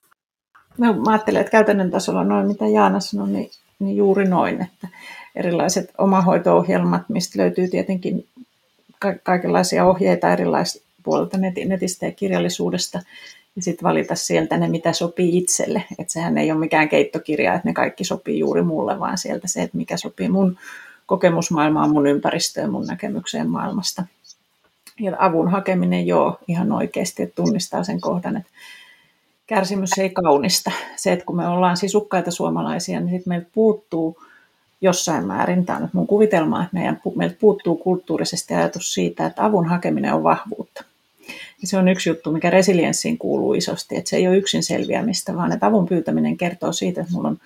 No, 0.79 0.93
mä 0.93 1.11
ajattelen, 1.13 1.41
että 1.41 1.51
käytännön 1.51 1.91
tasolla 1.91 2.25
noin, 2.25 2.47
mitä 2.47 2.67
Jaana 2.67 3.01
sanoi, 3.01 3.29
niin, 3.29 3.51
niin 3.79 3.97
juuri 3.97 4.25
noin, 4.25 4.63
että 4.63 4.89
erilaiset 5.35 5.93
omahoito-ohjelmat, 5.99 7.03
mistä 7.09 7.39
löytyy 7.39 7.69
tietenkin 7.69 8.27
ka- 8.99 9.15
kaikenlaisia 9.23 9.85
ohjeita 9.85 10.33
erilaisista 10.33 10.87
puolelta 11.03 11.39
netistä 11.67 12.07
ja 12.07 12.13
kirjallisuudesta, 12.13 13.01
ja 13.57 13.63
sitten 13.63 13.89
valita 13.89 14.15
sieltä 14.15 14.57
ne, 14.57 14.69
mitä 14.69 14.93
sopii 14.93 15.39
itselle. 15.39 15.85
Että 15.99 16.13
sehän 16.13 16.39
ei 16.39 16.53
ole 16.53 16.61
mikään 16.61 16.89
keittokirja, 16.89 17.55
että 17.55 17.69
ne 17.69 17.73
kaikki 17.73 18.05
sopii 18.05 18.39
juuri 18.39 18.63
mulle, 18.63 19.01
vaan 19.01 19.19
sieltä 19.19 19.49
se, 19.49 19.63
että 19.63 19.77
mikä 19.77 19.97
sopii 19.97 20.29
mun 20.29 20.59
kokemusmaailmaan, 21.07 21.91
mun 21.91 22.07
ympäristöön, 22.07 22.71
mun 22.71 22.87
näkemykseen 22.87 23.51
maailmasta. 23.51 24.05
Ja 25.01 25.17
avun 25.19 25.51
hakeminen 25.51 26.07
joo, 26.07 26.39
ihan 26.49 26.73
oikeasti, 26.73 27.23
että 27.23 27.35
tunnistaa 27.35 27.85
sen 27.85 28.01
kohdan, 28.01 28.37
että 28.37 28.51
kärsimys 29.47 29.99
ei 29.99 30.11
kaunista. 30.11 30.71
Se, 30.97 31.13
että 31.13 31.25
kun 31.25 31.37
me 31.37 31.49
ollaan 31.49 31.77
sisukkaita 31.77 32.31
suomalaisia, 32.31 33.01
niin 33.01 33.11
sitten 33.11 33.31
meiltä 33.31 33.49
puuttuu 33.53 34.23
jossain 34.81 35.27
määrin, 35.27 35.67
tämä 35.67 35.77
on 35.77 35.83
nyt 35.83 35.95
mun 35.95 36.07
kuvitelma, 36.07 36.63
että 36.63 36.75
meidän, 36.77 37.01
meiltä 37.17 37.37
puuttuu 37.41 37.77
kulttuurisesti 37.77 38.55
ajatus 38.55 38.95
siitä, 38.95 39.27
että 39.27 39.45
avun 39.45 39.67
hakeminen 39.67 40.15
on 40.15 40.23
vahvuutta. 40.23 40.85
Ja 41.63 41.67
se 41.67 41.79
on 41.79 41.89
yksi 41.89 42.09
juttu, 42.09 42.33
mikä 42.33 42.51
resilienssiin 42.51 43.19
kuuluu 43.19 43.55
isosti, 43.55 43.97
että 43.97 44.11
se 44.11 44.17
ei 44.17 44.29
ole 44.29 44.37
yksin 44.37 44.63
selviämistä, 44.63 45.37
vaan 45.37 45.53
että 45.53 45.67
avun 45.67 45.87
pyytäminen 45.87 46.37
kertoo 46.37 46.73
siitä, 46.73 47.01
että 47.01 47.13
mulla 47.13 47.29
on 47.29 47.39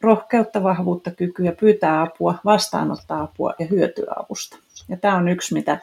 rohkeutta, 0.00 0.62
vahvuutta, 0.62 1.10
kykyä 1.10 1.52
pyytää 1.52 2.02
apua, 2.02 2.34
vastaanottaa 2.44 3.22
apua 3.22 3.54
ja 3.58 3.66
hyötyä 3.66 4.12
avusta. 4.16 4.58
Ja 4.88 4.96
tämä 4.96 5.16
on 5.16 5.28
yksi, 5.28 5.54
mitä 5.54 5.78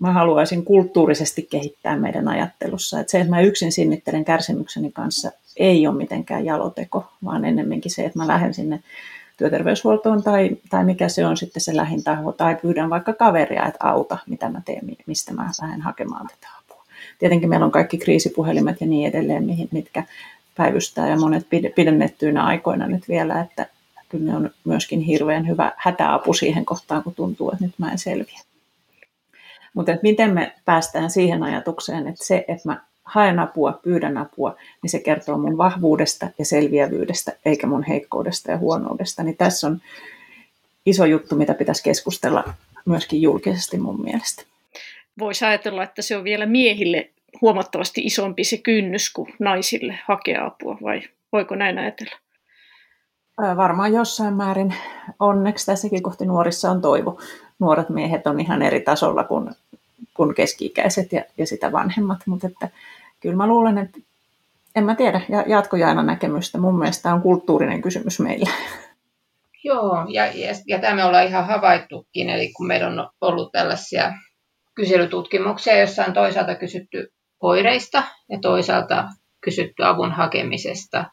mä 0.00 0.12
haluaisin 0.12 0.64
kulttuurisesti 0.64 1.42
kehittää 1.50 1.96
meidän 1.96 2.28
ajattelussa. 2.28 3.00
Että 3.00 3.10
se, 3.10 3.20
että 3.20 3.30
mä 3.30 3.40
yksin 3.40 3.72
sinnittelen 3.72 4.24
kärsimykseni 4.24 4.92
kanssa, 4.92 5.30
ei 5.56 5.86
ole 5.86 5.96
mitenkään 5.96 6.44
jaloteko, 6.44 7.04
vaan 7.24 7.44
ennemminkin 7.44 7.90
se, 7.90 8.04
että 8.04 8.18
mä 8.18 8.28
lähden 8.28 8.54
sinne 8.54 8.80
työterveyshuoltoon 9.36 10.22
tai, 10.22 10.50
tai 10.70 10.84
mikä 10.84 11.08
se 11.08 11.26
on 11.26 11.36
sitten 11.36 11.60
se 11.60 11.76
lähin 11.76 12.04
taho, 12.04 12.32
tai 12.32 12.56
pyydän 12.62 12.90
vaikka 12.90 13.12
kaveria, 13.12 13.66
että 13.66 13.86
auta, 13.86 14.18
mitä 14.26 14.48
mä 14.48 14.62
teen, 14.64 14.96
mistä 15.06 15.34
mä 15.34 15.50
lähden 15.62 15.80
hakemaan 15.80 16.26
tätä 16.26 16.48
apua. 16.58 16.84
Tietenkin 17.18 17.48
meillä 17.48 17.66
on 17.66 17.72
kaikki 17.72 17.98
kriisipuhelimet 17.98 18.80
ja 18.80 18.86
niin 18.86 19.08
edelleen, 19.08 19.46
mitkä 19.70 20.04
päivystää 20.56 21.08
ja 21.08 21.16
monet 21.16 21.46
pidennettyinä 21.74 22.44
aikoina 22.44 22.86
nyt 22.86 23.08
vielä, 23.08 23.40
että 23.40 23.66
kyllä 24.08 24.30
ne 24.30 24.36
on 24.36 24.50
myöskin 24.64 25.00
hirveän 25.00 25.48
hyvä 25.48 25.72
hätäapu 25.76 26.32
siihen 26.32 26.64
kohtaan, 26.64 27.02
kun 27.02 27.14
tuntuu, 27.14 27.50
että 27.50 27.64
nyt 27.64 27.74
mä 27.78 27.92
en 27.92 27.98
selviä. 27.98 28.40
Mutta 29.74 29.92
miten 30.02 30.34
me 30.34 30.52
päästään 30.64 31.10
siihen 31.10 31.42
ajatukseen, 31.42 32.08
että 32.08 32.24
se, 32.24 32.44
että 32.48 32.68
mä 32.68 32.80
haen 33.04 33.38
apua, 33.38 33.80
pyydän 33.82 34.16
apua, 34.18 34.56
niin 34.82 34.90
se 34.90 34.98
kertoo 34.98 35.38
mun 35.38 35.58
vahvuudesta 35.58 36.26
ja 36.38 36.44
selviävyydestä, 36.44 37.32
eikä 37.44 37.66
mun 37.66 37.82
heikkoudesta 37.82 38.50
ja 38.50 38.58
huonoudesta. 38.58 39.22
Niin 39.22 39.36
tässä 39.36 39.66
on 39.66 39.80
iso 40.86 41.04
juttu, 41.04 41.36
mitä 41.36 41.54
pitäisi 41.54 41.82
keskustella 41.82 42.44
myöskin 42.84 43.22
julkisesti 43.22 43.78
mun 43.78 44.00
mielestä. 44.02 44.42
Voisi 45.18 45.44
ajatella, 45.44 45.82
että 45.82 46.02
se 46.02 46.16
on 46.16 46.24
vielä 46.24 46.46
miehille 46.46 47.10
huomattavasti 47.40 48.00
isompi 48.04 48.44
se 48.44 48.56
kynnys 48.56 49.12
kuin 49.12 49.34
naisille 49.38 49.98
hakea 50.06 50.46
apua, 50.46 50.78
vai 50.82 51.02
voiko 51.32 51.54
näin 51.54 51.78
ajatella? 51.78 52.16
Varmaan 53.56 53.92
jossain 53.92 54.34
määrin. 54.34 54.74
Onneksi 55.20 55.66
tässäkin 55.66 56.02
kohti 56.02 56.26
nuorissa 56.26 56.70
on 56.70 56.80
toivo. 56.80 57.20
Nuoret 57.60 57.88
miehet 57.88 58.26
on 58.26 58.40
ihan 58.40 58.62
eri 58.62 58.80
tasolla 58.80 59.24
kuin, 59.24 59.50
kuin 60.14 60.34
keski-ikäiset 60.34 61.12
ja, 61.12 61.24
ja 61.38 61.46
sitä 61.46 61.72
vanhemmat, 61.72 62.18
mutta 62.26 62.46
että 62.46 62.68
kyllä 63.20 63.36
mä 63.36 63.46
luulen, 63.46 63.78
että 63.78 63.98
en 64.76 64.84
mä 64.84 64.94
tiedä, 64.94 65.20
jatkojaana 65.46 66.02
näkemystä. 66.02 66.58
Mun 66.58 66.78
mielestä 66.78 67.02
tämä 67.02 67.14
on 67.14 67.22
kulttuurinen 67.22 67.82
kysymys 67.82 68.20
meillä. 68.20 68.50
Joo, 69.64 70.06
ja, 70.08 70.26
ja, 70.26 70.52
ja 70.66 70.78
tämä 70.78 70.94
me 70.94 71.04
ollaan 71.04 71.26
ihan 71.26 71.46
havaittukin, 71.46 72.30
eli 72.30 72.52
kun 72.52 72.66
meillä 72.66 72.88
on 72.88 73.10
ollut 73.20 73.52
tällaisia 73.52 74.12
kyselytutkimuksia, 74.74 75.78
joissa 75.78 76.04
on 76.04 76.12
toisaalta 76.12 76.54
kysytty 76.54 77.12
oireista 77.40 78.02
ja 78.28 78.38
toisaalta 78.42 79.08
kysytty 79.40 79.84
avun 79.84 80.12
hakemisesta, 80.12 81.04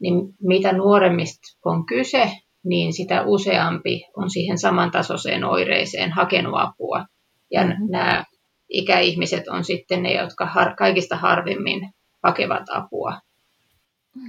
niin 0.00 0.34
mitä 0.40 0.72
nuoremmista 0.72 1.58
on 1.64 1.86
kyse, 1.86 2.32
niin 2.64 2.92
sitä 2.92 3.22
useampi 3.22 4.04
on 4.16 4.30
siihen 4.30 4.58
samantasoiseen 4.58 5.44
oireeseen 5.44 6.12
hakenut 6.12 6.54
apua. 6.56 7.06
Ja 7.50 7.64
mm-hmm. 7.64 7.86
nämä 7.90 8.24
ikäihmiset 8.68 9.48
on 9.48 9.64
sitten 9.64 10.02
ne, 10.02 10.12
jotka 10.12 10.46
har, 10.46 10.74
kaikista 10.76 11.16
harvemmin 11.16 11.90
hakevat 12.22 12.62
apua. 12.74 13.20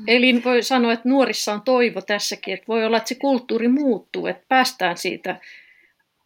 Eli 0.08 0.42
voi 0.46 0.64
sanoa, 0.64 0.94
että 0.94 1.10
nuorissa 1.10 1.54
on 1.54 1.62
toivo 1.62 2.02
tässäkin, 2.02 2.54
että 2.54 2.68
voi 2.68 2.86
olla, 2.86 2.98
että 2.98 3.10
se 3.10 3.16
kulttuuri 3.16 3.68
muuttuu, 3.68 4.28
että 4.28 4.46
päästään 4.48 4.98
siitä 4.98 5.40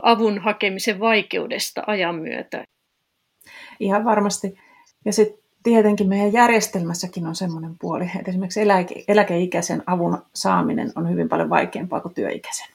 avun 0.03 0.39
hakemisen 0.39 0.99
vaikeudesta 0.99 1.83
ajan 1.87 2.15
myötä. 2.15 2.63
Ihan 3.79 4.05
varmasti. 4.05 4.59
Ja 5.05 5.13
sitten 5.13 5.46
tietenkin 5.67 6.09
meidän 6.09 6.33
järjestelmässäkin 6.33 7.27
on 7.27 7.35
semmoinen 7.35 7.75
puoli, 7.79 8.03
että 8.03 8.31
esimerkiksi 8.31 8.61
eläke, 8.61 9.03
eläkeikäisen 9.07 9.83
avun 9.85 10.17
saaminen 10.35 10.91
on 10.95 11.09
hyvin 11.09 11.29
paljon 11.29 11.49
vaikeampaa 11.49 11.99
kuin 12.01 12.13
työikäisen. 12.13 12.67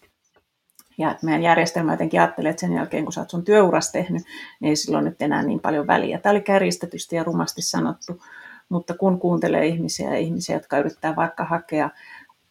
Ja 0.98 1.16
meidän 1.22 1.42
järjestelmä 1.42 1.92
jotenkin 1.92 2.20
ajattelee, 2.20 2.50
että 2.50 2.60
sen 2.60 2.72
jälkeen 2.72 3.04
kun 3.04 3.12
sä 3.12 3.20
oot 3.20 3.30
sun 3.30 3.44
työuras 3.44 3.92
tehnyt, 3.92 4.22
niin 4.60 4.70
ei 4.70 4.76
silloin 4.76 5.04
nyt 5.04 5.22
enää 5.22 5.42
niin 5.42 5.60
paljon 5.60 5.86
väliä. 5.86 6.18
Tämä 6.18 6.30
oli 6.30 6.40
kärjistetysti 6.40 7.16
ja 7.16 7.24
rumasti 7.24 7.62
sanottu, 7.62 8.22
mutta 8.68 8.94
kun 8.94 9.20
kuuntelee 9.20 9.66
ihmisiä 9.66 10.10
ja 10.10 10.18
ihmisiä, 10.18 10.56
jotka 10.56 10.78
yrittää 10.78 11.16
vaikka 11.16 11.44
hakea 11.44 11.90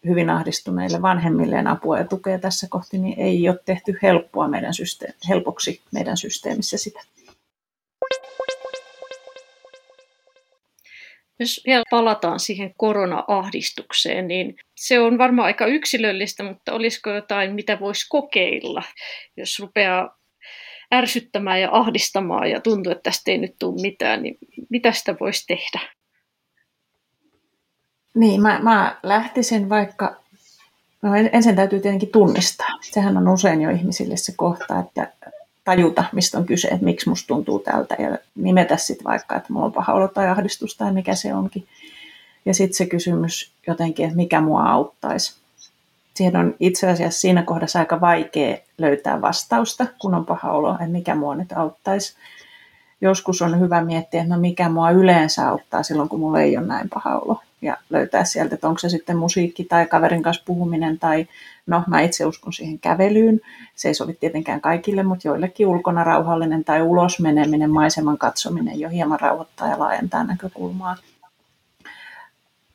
hyvin 0.05 0.29
ahdistuneille 0.29 1.01
vanhemmilleen 1.01 1.67
apua 1.67 1.97
ja 1.97 2.07
tukea 2.07 2.39
tässä 2.39 2.67
kohti, 2.69 2.97
niin 2.97 3.19
ei 3.19 3.49
ole 3.49 3.59
tehty 3.65 3.97
helppoa 4.01 4.47
meidän 4.47 4.73
helpoksi 5.29 5.81
meidän 5.91 6.17
systeemissä 6.17 6.77
sitä. 6.77 7.01
Jos 11.41 11.61
vielä 11.65 11.83
palataan 11.89 12.39
siihen 12.39 12.73
korona-ahdistukseen, 12.77 14.27
niin 14.27 14.55
se 14.75 14.99
on 14.99 15.17
varmaan 15.17 15.45
aika 15.45 15.65
yksilöllistä, 15.65 16.43
mutta 16.43 16.73
olisiko 16.73 17.09
jotain, 17.09 17.55
mitä 17.55 17.79
voisi 17.79 18.05
kokeilla, 18.09 18.83
jos 19.37 19.59
rupeaa 19.59 20.17
ärsyttämään 20.93 21.61
ja 21.61 21.69
ahdistamaan 21.71 22.49
ja 22.49 22.61
tuntuu, 22.61 22.91
että 22.91 23.03
tästä 23.03 23.31
ei 23.31 23.37
nyt 23.37 23.55
tule 23.59 23.81
mitään, 23.81 24.23
niin 24.23 24.37
mitä 24.69 24.91
sitä 24.91 25.15
voisi 25.19 25.47
tehdä? 25.47 25.79
Niin, 28.15 28.41
mä, 28.41 28.59
mä 28.59 28.99
lähtisin 29.03 29.69
vaikka 29.69 30.21
No 31.01 31.09
ensin 31.31 31.55
täytyy 31.55 31.79
tietenkin 31.79 32.11
tunnistaa. 32.11 32.67
Sehän 32.81 33.17
on 33.17 33.27
usein 33.27 33.61
jo 33.61 33.69
ihmisille 33.69 34.17
se 34.17 34.33
kohta, 34.35 34.79
että 34.79 35.13
tajuta, 35.75 36.03
mistä 36.11 36.37
on 36.37 36.45
kyse, 36.45 36.67
että 36.67 36.85
miksi 36.85 37.09
musta 37.09 37.27
tuntuu 37.27 37.59
tältä 37.59 37.95
ja 37.99 38.17
nimetä 38.35 38.77
sitten 38.77 39.05
vaikka, 39.05 39.35
että 39.35 39.53
mulla 39.53 39.65
on 39.65 39.71
paha 39.71 39.93
olo 39.93 40.07
tai 40.07 40.29
ahdistus 40.29 40.77
tai 40.77 40.93
mikä 40.93 41.15
se 41.15 41.33
onkin. 41.33 41.67
Ja 42.45 42.53
sitten 42.53 42.77
se 42.77 42.85
kysymys 42.85 43.51
jotenkin, 43.67 44.05
että 44.05 44.15
mikä 44.15 44.41
mua 44.41 44.63
auttaisi. 44.63 45.35
Siihen 46.13 46.35
on 46.35 46.55
itse 46.59 46.89
asiassa 46.89 47.19
siinä 47.19 47.43
kohdassa 47.43 47.79
aika 47.79 48.01
vaikea 48.01 48.57
löytää 48.77 49.21
vastausta, 49.21 49.85
kun 49.99 50.15
on 50.15 50.25
paha 50.25 50.51
olo, 50.51 50.71
että 50.73 50.87
mikä 50.87 51.15
mua 51.15 51.35
nyt 51.35 51.51
auttaisi. 51.51 52.15
Joskus 53.01 53.41
on 53.41 53.59
hyvä 53.59 53.81
miettiä, 53.83 54.21
että 54.21 54.35
no 54.35 54.41
mikä 54.41 54.69
mua 54.69 54.91
yleensä 54.91 55.49
auttaa 55.49 55.83
silloin, 55.83 56.09
kun 56.09 56.19
mulla 56.19 56.41
ei 56.41 56.57
ole 56.57 56.65
näin 56.67 56.89
paha 56.89 57.17
olo. 57.17 57.39
Ja 57.61 57.77
löytää 57.89 58.23
sieltä, 58.23 58.55
että 58.55 58.67
onko 58.67 58.79
se 58.79 58.89
sitten 58.89 59.17
musiikki 59.17 59.63
tai 59.63 59.85
kaverin 59.85 60.23
kanssa 60.23 60.43
puhuminen 60.45 60.99
tai 60.99 61.27
no 61.67 61.83
mä 61.87 62.01
itse 62.01 62.25
uskon 62.25 62.53
siihen 62.53 62.79
kävelyyn. 62.79 63.41
Se 63.75 63.87
ei 63.87 63.93
sovi 63.93 64.13
tietenkään 64.13 64.61
kaikille, 64.61 65.03
mutta 65.03 65.27
joillekin 65.27 65.67
ulkona 65.67 66.03
rauhallinen 66.03 66.63
tai 66.63 66.81
ulos 66.81 67.19
meneminen, 67.19 67.69
maiseman 67.69 68.17
katsominen 68.17 68.79
jo 68.79 68.89
hieman 68.89 69.19
rauhoittaa 69.19 69.67
ja 69.67 69.79
laajentaa 69.79 70.23
näkökulmaa. 70.23 70.95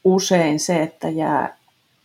Usein 0.05 0.61
se, 0.61 0.83
että 0.83 1.09
jää 1.09 1.57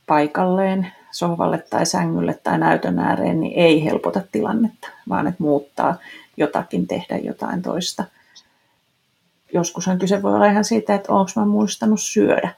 paikalleen 0.07 0.87
sohvalle 1.11 1.57
tai 1.57 1.85
sängylle 1.85 2.33
tai 2.43 2.57
näytön 2.57 2.99
ääreen, 2.99 3.39
niin 3.39 3.59
ei 3.59 3.85
helpota 3.85 4.21
tilannetta, 4.31 4.87
vaan 5.09 5.27
että 5.27 5.43
muuttaa 5.43 5.95
jotakin, 6.37 6.87
tehdä 6.87 7.17
jotain 7.17 7.61
toista. 7.61 8.03
Joskushan 9.53 9.99
kyse 9.99 10.21
voi 10.21 10.35
olla 10.35 10.45
ihan 10.45 10.63
siitä, 10.63 10.95
että 10.95 11.13
onko 11.13 11.31
mä 11.35 11.45
muistanut 11.45 12.01
syödä. 12.01 12.49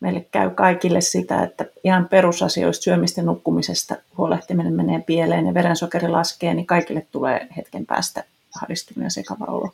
Meille 0.00 0.26
käy 0.30 0.50
kaikille 0.50 1.00
sitä, 1.00 1.42
että 1.42 1.66
ihan 1.84 2.08
perusasioista 2.08 2.82
syömistä 2.82 3.22
nukkumisesta 3.22 3.94
huolehtiminen 4.18 4.72
menee 4.72 5.00
pieleen 5.00 5.46
ja 5.46 5.54
verensokeri 5.54 6.08
laskee, 6.08 6.54
niin 6.54 6.66
kaikille 6.66 7.06
tulee 7.12 7.48
hetken 7.56 7.86
päästä 7.86 8.24
ahdistunut 8.62 9.04
ja 9.04 9.10
sekava 9.10 9.44
olo. 9.44 9.70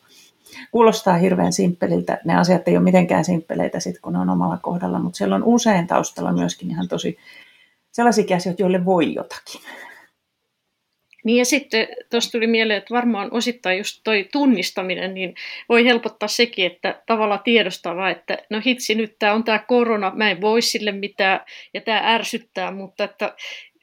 Kuulostaa 0.70 1.16
hirveän 1.16 1.52
simppeliltä. 1.52 2.18
Ne 2.24 2.36
asiat 2.36 2.68
ei 2.68 2.76
ole 2.76 2.84
mitenkään 2.84 3.24
simppeleitä 3.24 3.80
sit, 3.80 3.98
kun 3.98 4.12
ne 4.12 4.18
on 4.18 4.30
omalla 4.30 4.58
kohdalla, 4.62 4.98
mutta 4.98 5.16
siellä 5.16 5.34
on 5.34 5.44
usein 5.44 5.86
taustalla 5.86 6.32
myöskin 6.32 6.70
ihan 6.70 6.88
tosi 6.88 7.18
sellaisia 7.92 8.36
asioita, 8.36 8.62
joille 8.62 8.84
voi 8.84 9.14
jotakin. 9.14 9.60
Niin 11.24 11.38
ja 11.38 11.44
sitten 11.44 11.88
tuossa 12.10 12.32
tuli 12.32 12.46
mieleen, 12.46 12.78
että 12.78 12.94
varmaan 12.94 13.28
osittain 13.32 13.78
just 13.78 14.00
toi 14.04 14.28
tunnistaminen, 14.32 15.14
niin 15.14 15.34
voi 15.68 15.84
helpottaa 15.84 16.28
sekin, 16.28 16.66
että 16.66 17.02
tavallaan 17.06 17.40
tiedostaa 17.44 18.10
että 18.10 18.38
no 18.50 18.60
hitsi, 18.66 18.94
nyt 18.94 19.16
tämä 19.18 19.32
on 19.32 19.44
tämä 19.44 19.58
korona, 19.58 20.12
mä 20.14 20.30
en 20.30 20.40
voi 20.40 20.62
sille 20.62 20.92
mitään 20.92 21.40
ja 21.74 21.80
tämä 21.80 22.14
ärsyttää, 22.14 22.70
mutta 22.70 23.04
että 23.04 23.34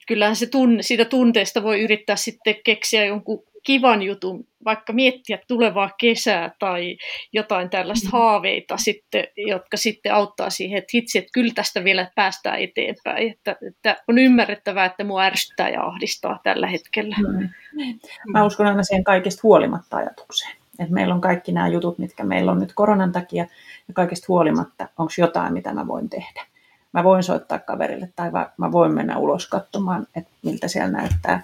kyllähän 0.08 0.36
se 0.36 0.46
tunne, 0.46 0.84
siitä 0.84 1.06
tunteesta 1.06 1.64
voi 1.64 1.82
yrittää 1.82 2.16
sitten 2.16 2.56
keksiä 2.64 3.06
jonkun 3.06 3.44
kivan 3.64 4.02
jutun, 4.02 4.48
vaikka 4.66 4.94
miettiä 4.94 5.40
tulevaa 5.48 5.90
kesää 6.00 6.52
tai 6.60 6.98
jotain 7.34 7.70
tällaista 7.70 8.08
mm. 8.08 8.12
haaveita 8.12 8.78
sitten, 8.78 9.28
jotka 9.38 9.78
sitten 9.78 10.14
auttaa 10.14 10.50
siihen, 10.50 10.78
että 10.78 10.92
hitsi, 10.94 11.18
että 11.18 11.30
kyllä 11.34 11.54
tästä 11.56 11.84
vielä 11.84 12.12
päästään 12.16 12.60
eteenpäin. 12.60 13.32
Että, 13.32 13.56
että 13.68 13.98
on 14.08 14.18
ymmärrettävää, 14.18 14.86
että 14.86 15.04
mua 15.04 15.22
ärsyttää 15.22 15.70
ja 15.70 15.84
ahdistaa 15.84 16.40
tällä 16.44 16.68
hetkellä. 16.68 17.16
Mm. 17.20 17.50
Mä 18.34 18.46
uskon 18.46 18.68
aina 18.68 18.84
siihen 18.84 19.04
kaikista 19.04 19.40
huolimatta 19.44 19.98
ajatukseen. 19.98 20.56
Että 20.80 20.94
meillä 20.94 21.14
on 21.14 21.22
kaikki 21.22 21.52
nämä 21.52 21.68
jutut, 21.68 21.98
mitkä 21.98 22.24
meillä 22.24 22.52
on 22.52 22.60
nyt 22.60 22.74
koronan 22.76 23.12
takia, 23.12 23.46
ja 23.88 23.94
kaikista 23.94 24.26
huolimatta, 24.28 24.88
onko 24.98 25.14
jotain, 25.18 25.54
mitä 25.54 25.74
mä 25.74 25.88
voin 25.88 26.10
tehdä. 26.10 26.46
Mä 26.94 27.04
voin 27.04 27.24
soittaa 27.24 27.60
kaverille 27.60 28.10
tai 28.16 28.32
mä 28.58 28.72
voin 28.72 28.94
mennä 28.94 29.18
ulos 29.18 29.48
katsomaan, 29.48 30.08
että 30.16 30.32
miltä 30.44 30.68
siellä 30.68 30.92
näyttää 30.92 31.44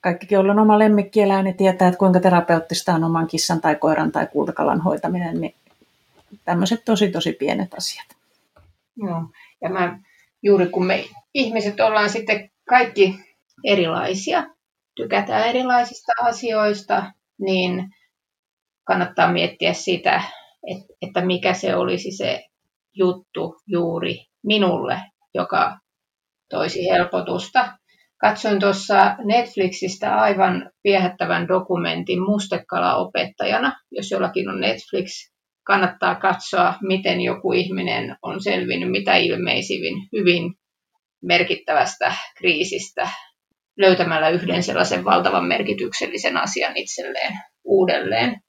kaikki, 0.00 0.26
joilla 0.30 0.52
on 0.52 0.58
oma 0.58 0.78
lemmikkieläin, 0.78 1.56
tietää, 1.56 1.88
että 1.88 1.98
kuinka 1.98 2.20
terapeuttista 2.20 2.94
on 2.94 3.04
oman 3.04 3.26
kissan 3.26 3.60
tai 3.60 3.76
koiran 3.76 4.12
tai 4.12 4.26
kultakalan 4.26 4.80
hoitaminen, 4.80 5.40
niin 5.40 5.54
tämmöiset 6.44 6.84
tosi 6.84 7.10
tosi 7.10 7.32
pienet 7.32 7.74
asiat. 7.74 8.06
Joo, 8.96 9.22
ja 9.62 9.68
mä, 9.68 9.98
juuri 10.42 10.66
kun 10.66 10.86
me 10.86 11.04
ihmiset 11.34 11.80
ollaan 11.80 12.10
sitten 12.10 12.50
kaikki 12.68 13.18
erilaisia, 13.64 14.46
tykätään 14.94 15.48
erilaisista 15.48 16.12
asioista, 16.22 17.12
niin 17.38 17.94
kannattaa 18.84 19.32
miettiä 19.32 19.72
sitä, 19.72 20.22
että 21.02 21.20
mikä 21.20 21.54
se 21.54 21.76
olisi 21.76 22.10
se 22.10 22.44
juttu 22.94 23.60
juuri 23.66 24.26
minulle, 24.42 25.00
joka 25.34 25.78
toisi 26.50 26.88
helpotusta 26.90 27.77
Katsoin 28.20 28.60
tuossa 28.60 29.16
Netflixistä 29.24 30.16
aivan 30.16 30.70
viehättävän 30.84 31.48
dokumentin 31.48 32.22
mustekala-opettajana. 32.22 33.72
Jos 33.90 34.10
jollakin 34.10 34.48
on 34.48 34.60
Netflix, 34.60 35.30
kannattaa 35.66 36.14
katsoa, 36.14 36.74
miten 36.82 37.20
joku 37.20 37.52
ihminen 37.52 38.16
on 38.22 38.42
selvinnyt 38.42 38.90
mitä 38.90 39.16
ilmeisivin 39.16 39.94
hyvin 40.12 40.54
merkittävästä 41.22 42.12
kriisistä 42.38 43.08
löytämällä 43.78 44.28
yhden 44.28 44.62
sellaisen 44.62 45.04
valtavan 45.04 45.44
merkityksellisen 45.44 46.36
asian 46.36 46.76
itselleen 46.76 47.32
uudelleen. 47.64 48.40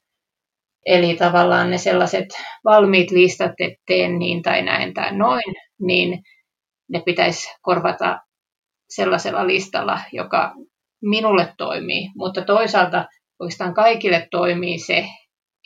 Eli 0.86 1.16
tavallaan 1.16 1.70
ne 1.70 1.78
sellaiset 1.78 2.28
valmiit 2.66 3.12
listat, 3.12 3.52
että 3.60 3.82
teen 3.88 4.20
niin 4.20 4.42
tai 4.42 4.62
näin 4.62 4.94
tai 4.94 5.18
noin, 5.18 5.56
niin 5.82 6.24
ne 6.90 7.02
pitäisi 7.06 7.50
korvata 7.62 8.20
sellaisella 8.90 9.48
listalla, 9.48 10.00
joka 10.14 10.54
minulle 11.02 11.54
toimii, 11.58 12.10
mutta 12.16 12.42
toisaalta 12.42 13.06
oikeastaan 13.40 13.74
kaikille 13.74 14.28
toimii 14.32 14.80
se 14.80 15.06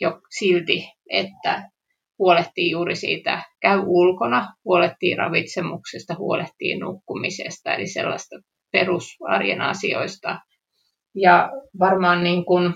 jo 0.00 0.20
silti, 0.38 0.88
että 1.10 1.70
huolehtii 2.18 2.70
juuri 2.70 2.96
siitä, 2.96 3.42
käy 3.60 3.82
ulkona, 3.86 4.54
huolehtii 4.64 5.14
ravitsemuksesta, 5.14 6.14
huolehtii 6.18 6.78
nukkumisesta, 6.78 7.74
eli 7.74 7.86
sellaista 7.86 8.36
perusarjen 8.72 9.60
asioista. 9.60 10.38
Ja 11.14 11.50
varmaan 11.78 12.24
niin 12.24 12.44
kuin 12.44 12.74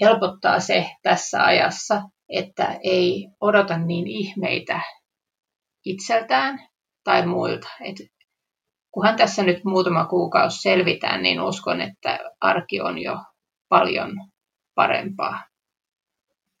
helpottaa 0.00 0.60
se 0.60 0.86
tässä 1.02 1.44
ajassa, 1.44 2.02
että 2.28 2.78
ei 2.82 3.28
odota 3.40 3.78
niin 3.78 4.06
ihmeitä 4.06 4.80
itseltään 5.84 6.68
tai 7.04 7.26
muilta. 7.26 7.68
Et 7.84 7.96
kunhan 8.96 9.16
tässä 9.16 9.42
nyt 9.42 9.64
muutama 9.64 10.04
kuukausi 10.04 10.60
selvitään, 10.60 11.22
niin 11.22 11.40
uskon, 11.40 11.80
että 11.80 12.18
arki 12.40 12.80
on 12.80 12.98
jo 12.98 13.16
paljon 13.68 14.12
parempaa. 14.74 15.44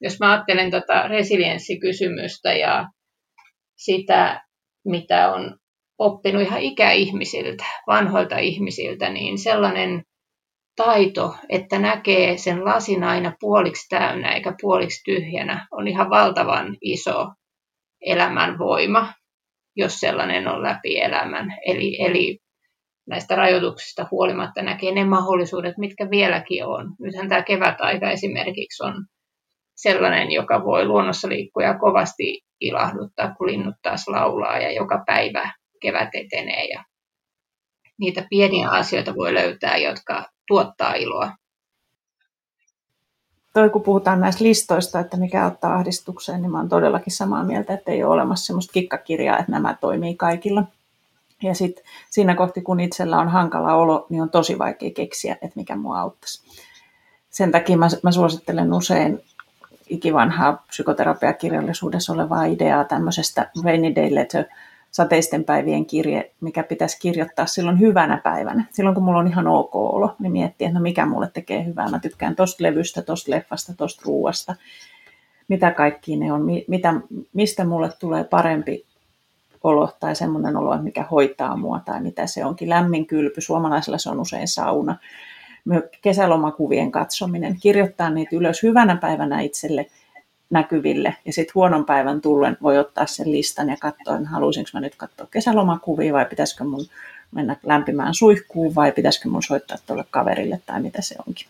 Jos 0.00 0.20
mä 0.20 0.32
ajattelen 0.32 0.70
tuota 0.70 1.08
resilienssikysymystä 1.08 2.52
ja 2.52 2.88
sitä, 3.76 4.44
mitä 4.84 5.32
on 5.32 5.58
oppinut 5.98 6.42
ihan 6.42 6.60
ikäihmisiltä, 6.60 7.64
vanhoilta 7.86 8.38
ihmisiltä, 8.38 9.10
niin 9.10 9.38
sellainen 9.38 10.02
taito, 10.76 11.34
että 11.48 11.78
näkee 11.78 12.38
sen 12.38 12.64
lasin 12.64 13.04
aina 13.04 13.32
puoliksi 13.40 13.88
täynnä 13.88 14.32
eikä 14.32 14.54
puoliksi 14.60 15.02
tyhjänä, 15.04 15.66
on 15.70 15.88
ihan 15.88 16.10
valtavan 16.10 16.76
iso 16.80 17.26
elämän 18.00 18.58
voima 18.58 19.12
jos 19.76 20.00
sellainen 20.00 20.48
on 20.48 20.62
läpi 20.62 21.00
elämän. 21.00 21.46
Eli, 21.66 22.02
eli 22.02 22.38
näistä 23.08 23.36
rajoituksista 23.36 24.06
huolimatta 24.10 24.62
näkee 24.62 24.92
ne 24.92 25.04
mahdollisuudet, 25.04 25.78
mitkä 25.78 26.10
vieläkin 26.10 26.66
on. 26.66 26.94
Nythän 27.00 27.28
tämä 27.28 27.42
kevätaika 27.42 28.10
esimerkiksi 28.10 28.82
on 28.84 29.06
sellainen, 29.76 30.30
joka 30.30 30.64
voi 30.64 30.84
luonnossa 30.84 31.28
liikkuja 31.28 31.78
kovasti 31.78 32.40
ilahduttaa, 32.60 33.34
kun 33.34 33.46
linnut 33.46 33.74
taas 33.82 34.08
laulaa 34.08 34.58
ja 34.58 34.72
joka 34.72 35.02
päivä 35.06 35.52
kevät 35.82 36.08
etenee 36.14 36.64
ja 36.64 36.84
niitä 38.00 38.26
pieniä 38.30 38.68
asioita 38.70 39.14
voi 39.14 39.34
löytää, 39.34 39.76
jotka 39.76 40.24
tuottaa 40.48 40.94
iloa 40.94 41.30
toi 43.56 43.70
kun 43.70 43.82
puhutaan 43.82 44.20
näistä 44.20 44.44
listoista, 44.44 45.00
että 45.00 45.16
mikä 45.16 45.46
ottaa 45.46 45.74
ahdistukseen, 45.74 46.42
niin 46.42 46.50
mä 46.50 46.58
oon 46.58 46.68
todellakin 46.68 47.12
samaa 47.12 47.44
mieltä, 47.44 47.74
että 47.74 47.92
ei 47.92 48.04
ole 48.04 48.12
olemassa 48.12 48.46
semmoista 48.46 48.72
kikkakirjaa, 48.72 49.38
että 49.38 49.52
nämä 49.52 49.76
toimii 49.80 50.14
kaikilla. 50.14 50.64
Ja 51.42 51.54
sitten 51.54 51.84
siinä 52.10 52.34
kohti, 52.34 52.62
kun 52.62 52.80
itsellä 52.80 53.18
on 53.18 53.28
hankala 53.28 53.74
olo, 53.74 54.06
niin 54.08 54.22
on 54.22 54.30
tosi 54.30 54.58
vaikea 54.58 54.90
keksiä, 54.90 55.32
että 55.32 55.56
mikä 55.56 55.76
mua 55.76 56.00
auttaisi. 56.00 56.42
Sen 57.30 57.52
takia 57.52 57.76
mä, 57.76 57.88
mä 58.02 58.12
suosittelen 58.12 58.72
usein 58.72 59.22
ikivanhaa 59.86 60.64
psykoterapiakirjallisuudessa 60.68 62.12
olevaa 62.12 62.44
ideaa 62.44 62.84
tämmöisestä 62.84 63.50
rainy 63.64 63.94
day 63.94 64.14
letter– 64.14 64.44
sateisten 64.90 65.44
päivien 65.44 65.86
kirje, 65.86 66.32
mikä 66.40 66.62
pitäisi 66.62 67.00
kirjoittaa 67.00 67.46
silloin 67.46 67.80
hyvänä 67.80 68.20
päivänä. 68.24 68.64
Silloin 68.70 68.94
kun 68.94 69.04
mulla 69.04 69.18
on 69.18 69.26
ihan 69.26 69.46
ok 69.46 69.76
olo, 69.76 70.16
niin 70.18 70.32
miettiä, 70.32 70.68
että 70.68 70.78
no 70.78 70.82
mikä 70.82 71.06
mulle 71.06 71.30
tekee 71.32 71.64
hyvää. 71.64 71.90
Mä 71.90 71.98
tykkään 71.98 72.36
tosta 72.36 72.62
levystä, 72.64 73.02
tosta 73.02 73.30
leffasta, 73.30 73.74
tosta 73.76 74.02
ruuasta. 74.04 74.54
Mitä 75.48 75.70
kaikki 75.70 76.16
ne 76.16 76.32
on, 76.32 76.46
mitä, 76.68 76.94
mistä 77.32 77.64
mulle 77.64 77.90
tulee 77.98 78.24
parempi 78.24 78.86
olo 79.64 79.88
tai 80.00 80.16
semmoinen 80.16 80.56
olo, 80.56 80.82
mikä 80.82 81.02
hoitaa 81.10 81.56
mua 81.56 81.80
tai 81.84 82.02
mitä 82.02 82.26
se 82.26 82.44
onkin. 82.44 82.68
Lämmin 82.68 83.06
kylpy, 83.06 83.40
suomalaisilla 83.40 83.98
se 83.98 84.10
on 84.10 84.20
usein 84.20 84.48
sauna. 84.48 84.96
Kesälomakuvien 86.02 86.92
katsominen, 86.92 87.56
kirjoittaa 87.60 88.10
niitä 88.10 88.36
ylös 88.36 88.62
hyvänä 88.62 88.96
päivänä 88.96 89.40
itselle 89.40 89.86
näkyville 90.50 91.16
ja 91.24 91.32
sitten 91.32 91.54
huonon 91.54 91.84
päivän 91.84 92.20
tullen 92.20 92.56
voi 92.62 92.78
ottaa 92.78 93.06
sen 93.06 93.32
listan 93.32 93.68
ja 93.68 93.76
katsoa, 93.80 94.16
että 94.16 94.28
haluaisinko 94.28 94.70
mä 94.72 94.80
nyt 94.80 94.96
katsoa 94.96 95.26
kesälomakuvia 95.30 96.12
vai 96.12 96.24
pitäisikö 96.24 96.64
mun 96.64 96.86
mennä 97.32 97.56
lämpimään 97.62 98.14
suihkuun 98.14 98.74
vai 98.74 98.92
pitäisikö 98.92 99.28
mun 99.28 99.42
soittaa 99.42 99.78
tuolle 99.86 100.04
kaverille 100.10 100.60
tai 100.66 100.82
mitä 100.82 101.02
se 101.02 101.14
onkin. 101.26 101.46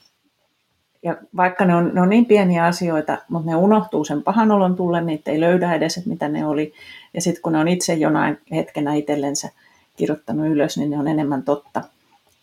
Ja 1.03 1.17
vaikka 1.37 1.65
ne 1.65 1.75
on, 1.75 1.91
ne 1.95 2.01
on 2.01 2.09
niin 2.09 2.27
pieniä 2.27 2.65
asioita, 2.65 3.19
mutta 3.29 3.51
ne 3.51 3.57
unohtuu 3.57 4.05
sen 4.05 4.23
pahan 4.23 4.51
olon 4.51 4.77
tullen, 4.77 5.07
niitä 5.07 5.31
ei 5.31 5.41
löydä 5.41 5.75
edes, 5.75 5.97
että 5.97 6.11
mitä 6.11 6.29
ne 6.29 6.47
oli. 6.47 6.73
Ja 7.15 7.21
sitten 7.21 7.43
kun 7.43 7.53
ne 7.53 7.59
on 7.59 7.69
itse 7.69 7.95
jonain 7.95 8.39
hetkenä 8.53 8.95
itsellensä 8.95 9.49
kirjoittanut 9.97 10.47
ylös, 10.47 10.79
niin 10.79 10.91
ne 10.91 10.99
on 10.99 11.09
enemmän 11.09 11.43
totta. 11.43 11.83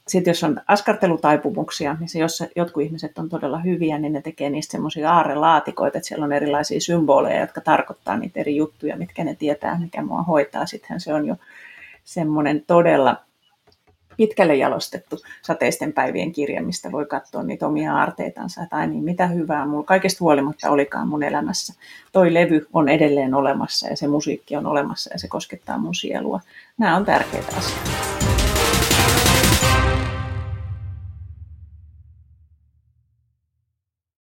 Sitten 0.08 0.32
jos 0.32 0.44
on 0.44 0.62
askartelutaipumuksia, 0.68 1.98
niin 2.00 2.10
se, 2.10 2.20
jos 2.20 2.44
jotkut 2.56 2.84
ihmiset 2.84 3.18
on 3.18 3.30
todella 3.30 3.60
hyviä, 3.60 3.98
niin 3.98 4.14
ne 4.14 4.22
tekee 4.22 4.50
niistä 4.50 4.72
semmoisia 4.72 5.12
aarelaatikoita, 5.12 5.98
että 5.98 6.08
siellä 6.08 6.26
on 6.26 6.34
erilaisia 6.34 6.82
symboleja, 6.82 7.40
jotka 7.42 7.62
tarkoittaa 7.62 8.18
niitä 8.18 8.40
eri 8.40 8.56
juttuja, 8.56 8.98
mitkä 8.98 9.24
ne 9.24 9.36
tietää, 9.36 9.80
mikä 9.80 10.02
mua 10.02 10.24
hoitaa. 10.24 10.66
Sittenhän 10.66 11.00
se 11.00 11.14
on 11.14 11.28
jo 11.28 11.36
semmoinen 12.04 12.64
todella 12.68 13.18
pitkälle 14.18 14.56
jalostettu 14.56 15.20
sateisten 15.42 15.94
päivien 15.94 16.32
kirja, 16.32 16.62
mistä 16.62 16.92
voi 16.92 17.06
katsoa 17.06 17.44
niitä 17.44 17.68
omia 17.68 17.96
aarteitansa, 17.96 18.64
että 18.64 18.76
ai 18.76 18.88
niin, 18.88 19.04
mitä 19.04 19.28
hyvää 19.28 19.66
mulla 19.66 19.84
kaikesta 19.84 20.18
huolimatta 20.20 20.70
olikaan 20.70 21.08
mun 21.08 21.24
elämässä. 21.24 21.74
Toi 22.12 22.34
levy 22.34 22.68
on 22.74 22.90
edelleen 22.90 23.34
olemassa 23.34 23.88
ja 23.88 23.98
se 23.98 24.08
musiikki 24.08 24.56
on 24.56 24.66
olemassa 24.66 25.10
ja 25.14 25.20
se 25.20 25.28
koskettaa 25.28 25.78
mun 25.78 25.96
sielua. 25.96 26.40
Nämä 26.78 26.96
on 26.96 27.06
tärkeitä 27.06 27.58
asioita. 27.58 28.13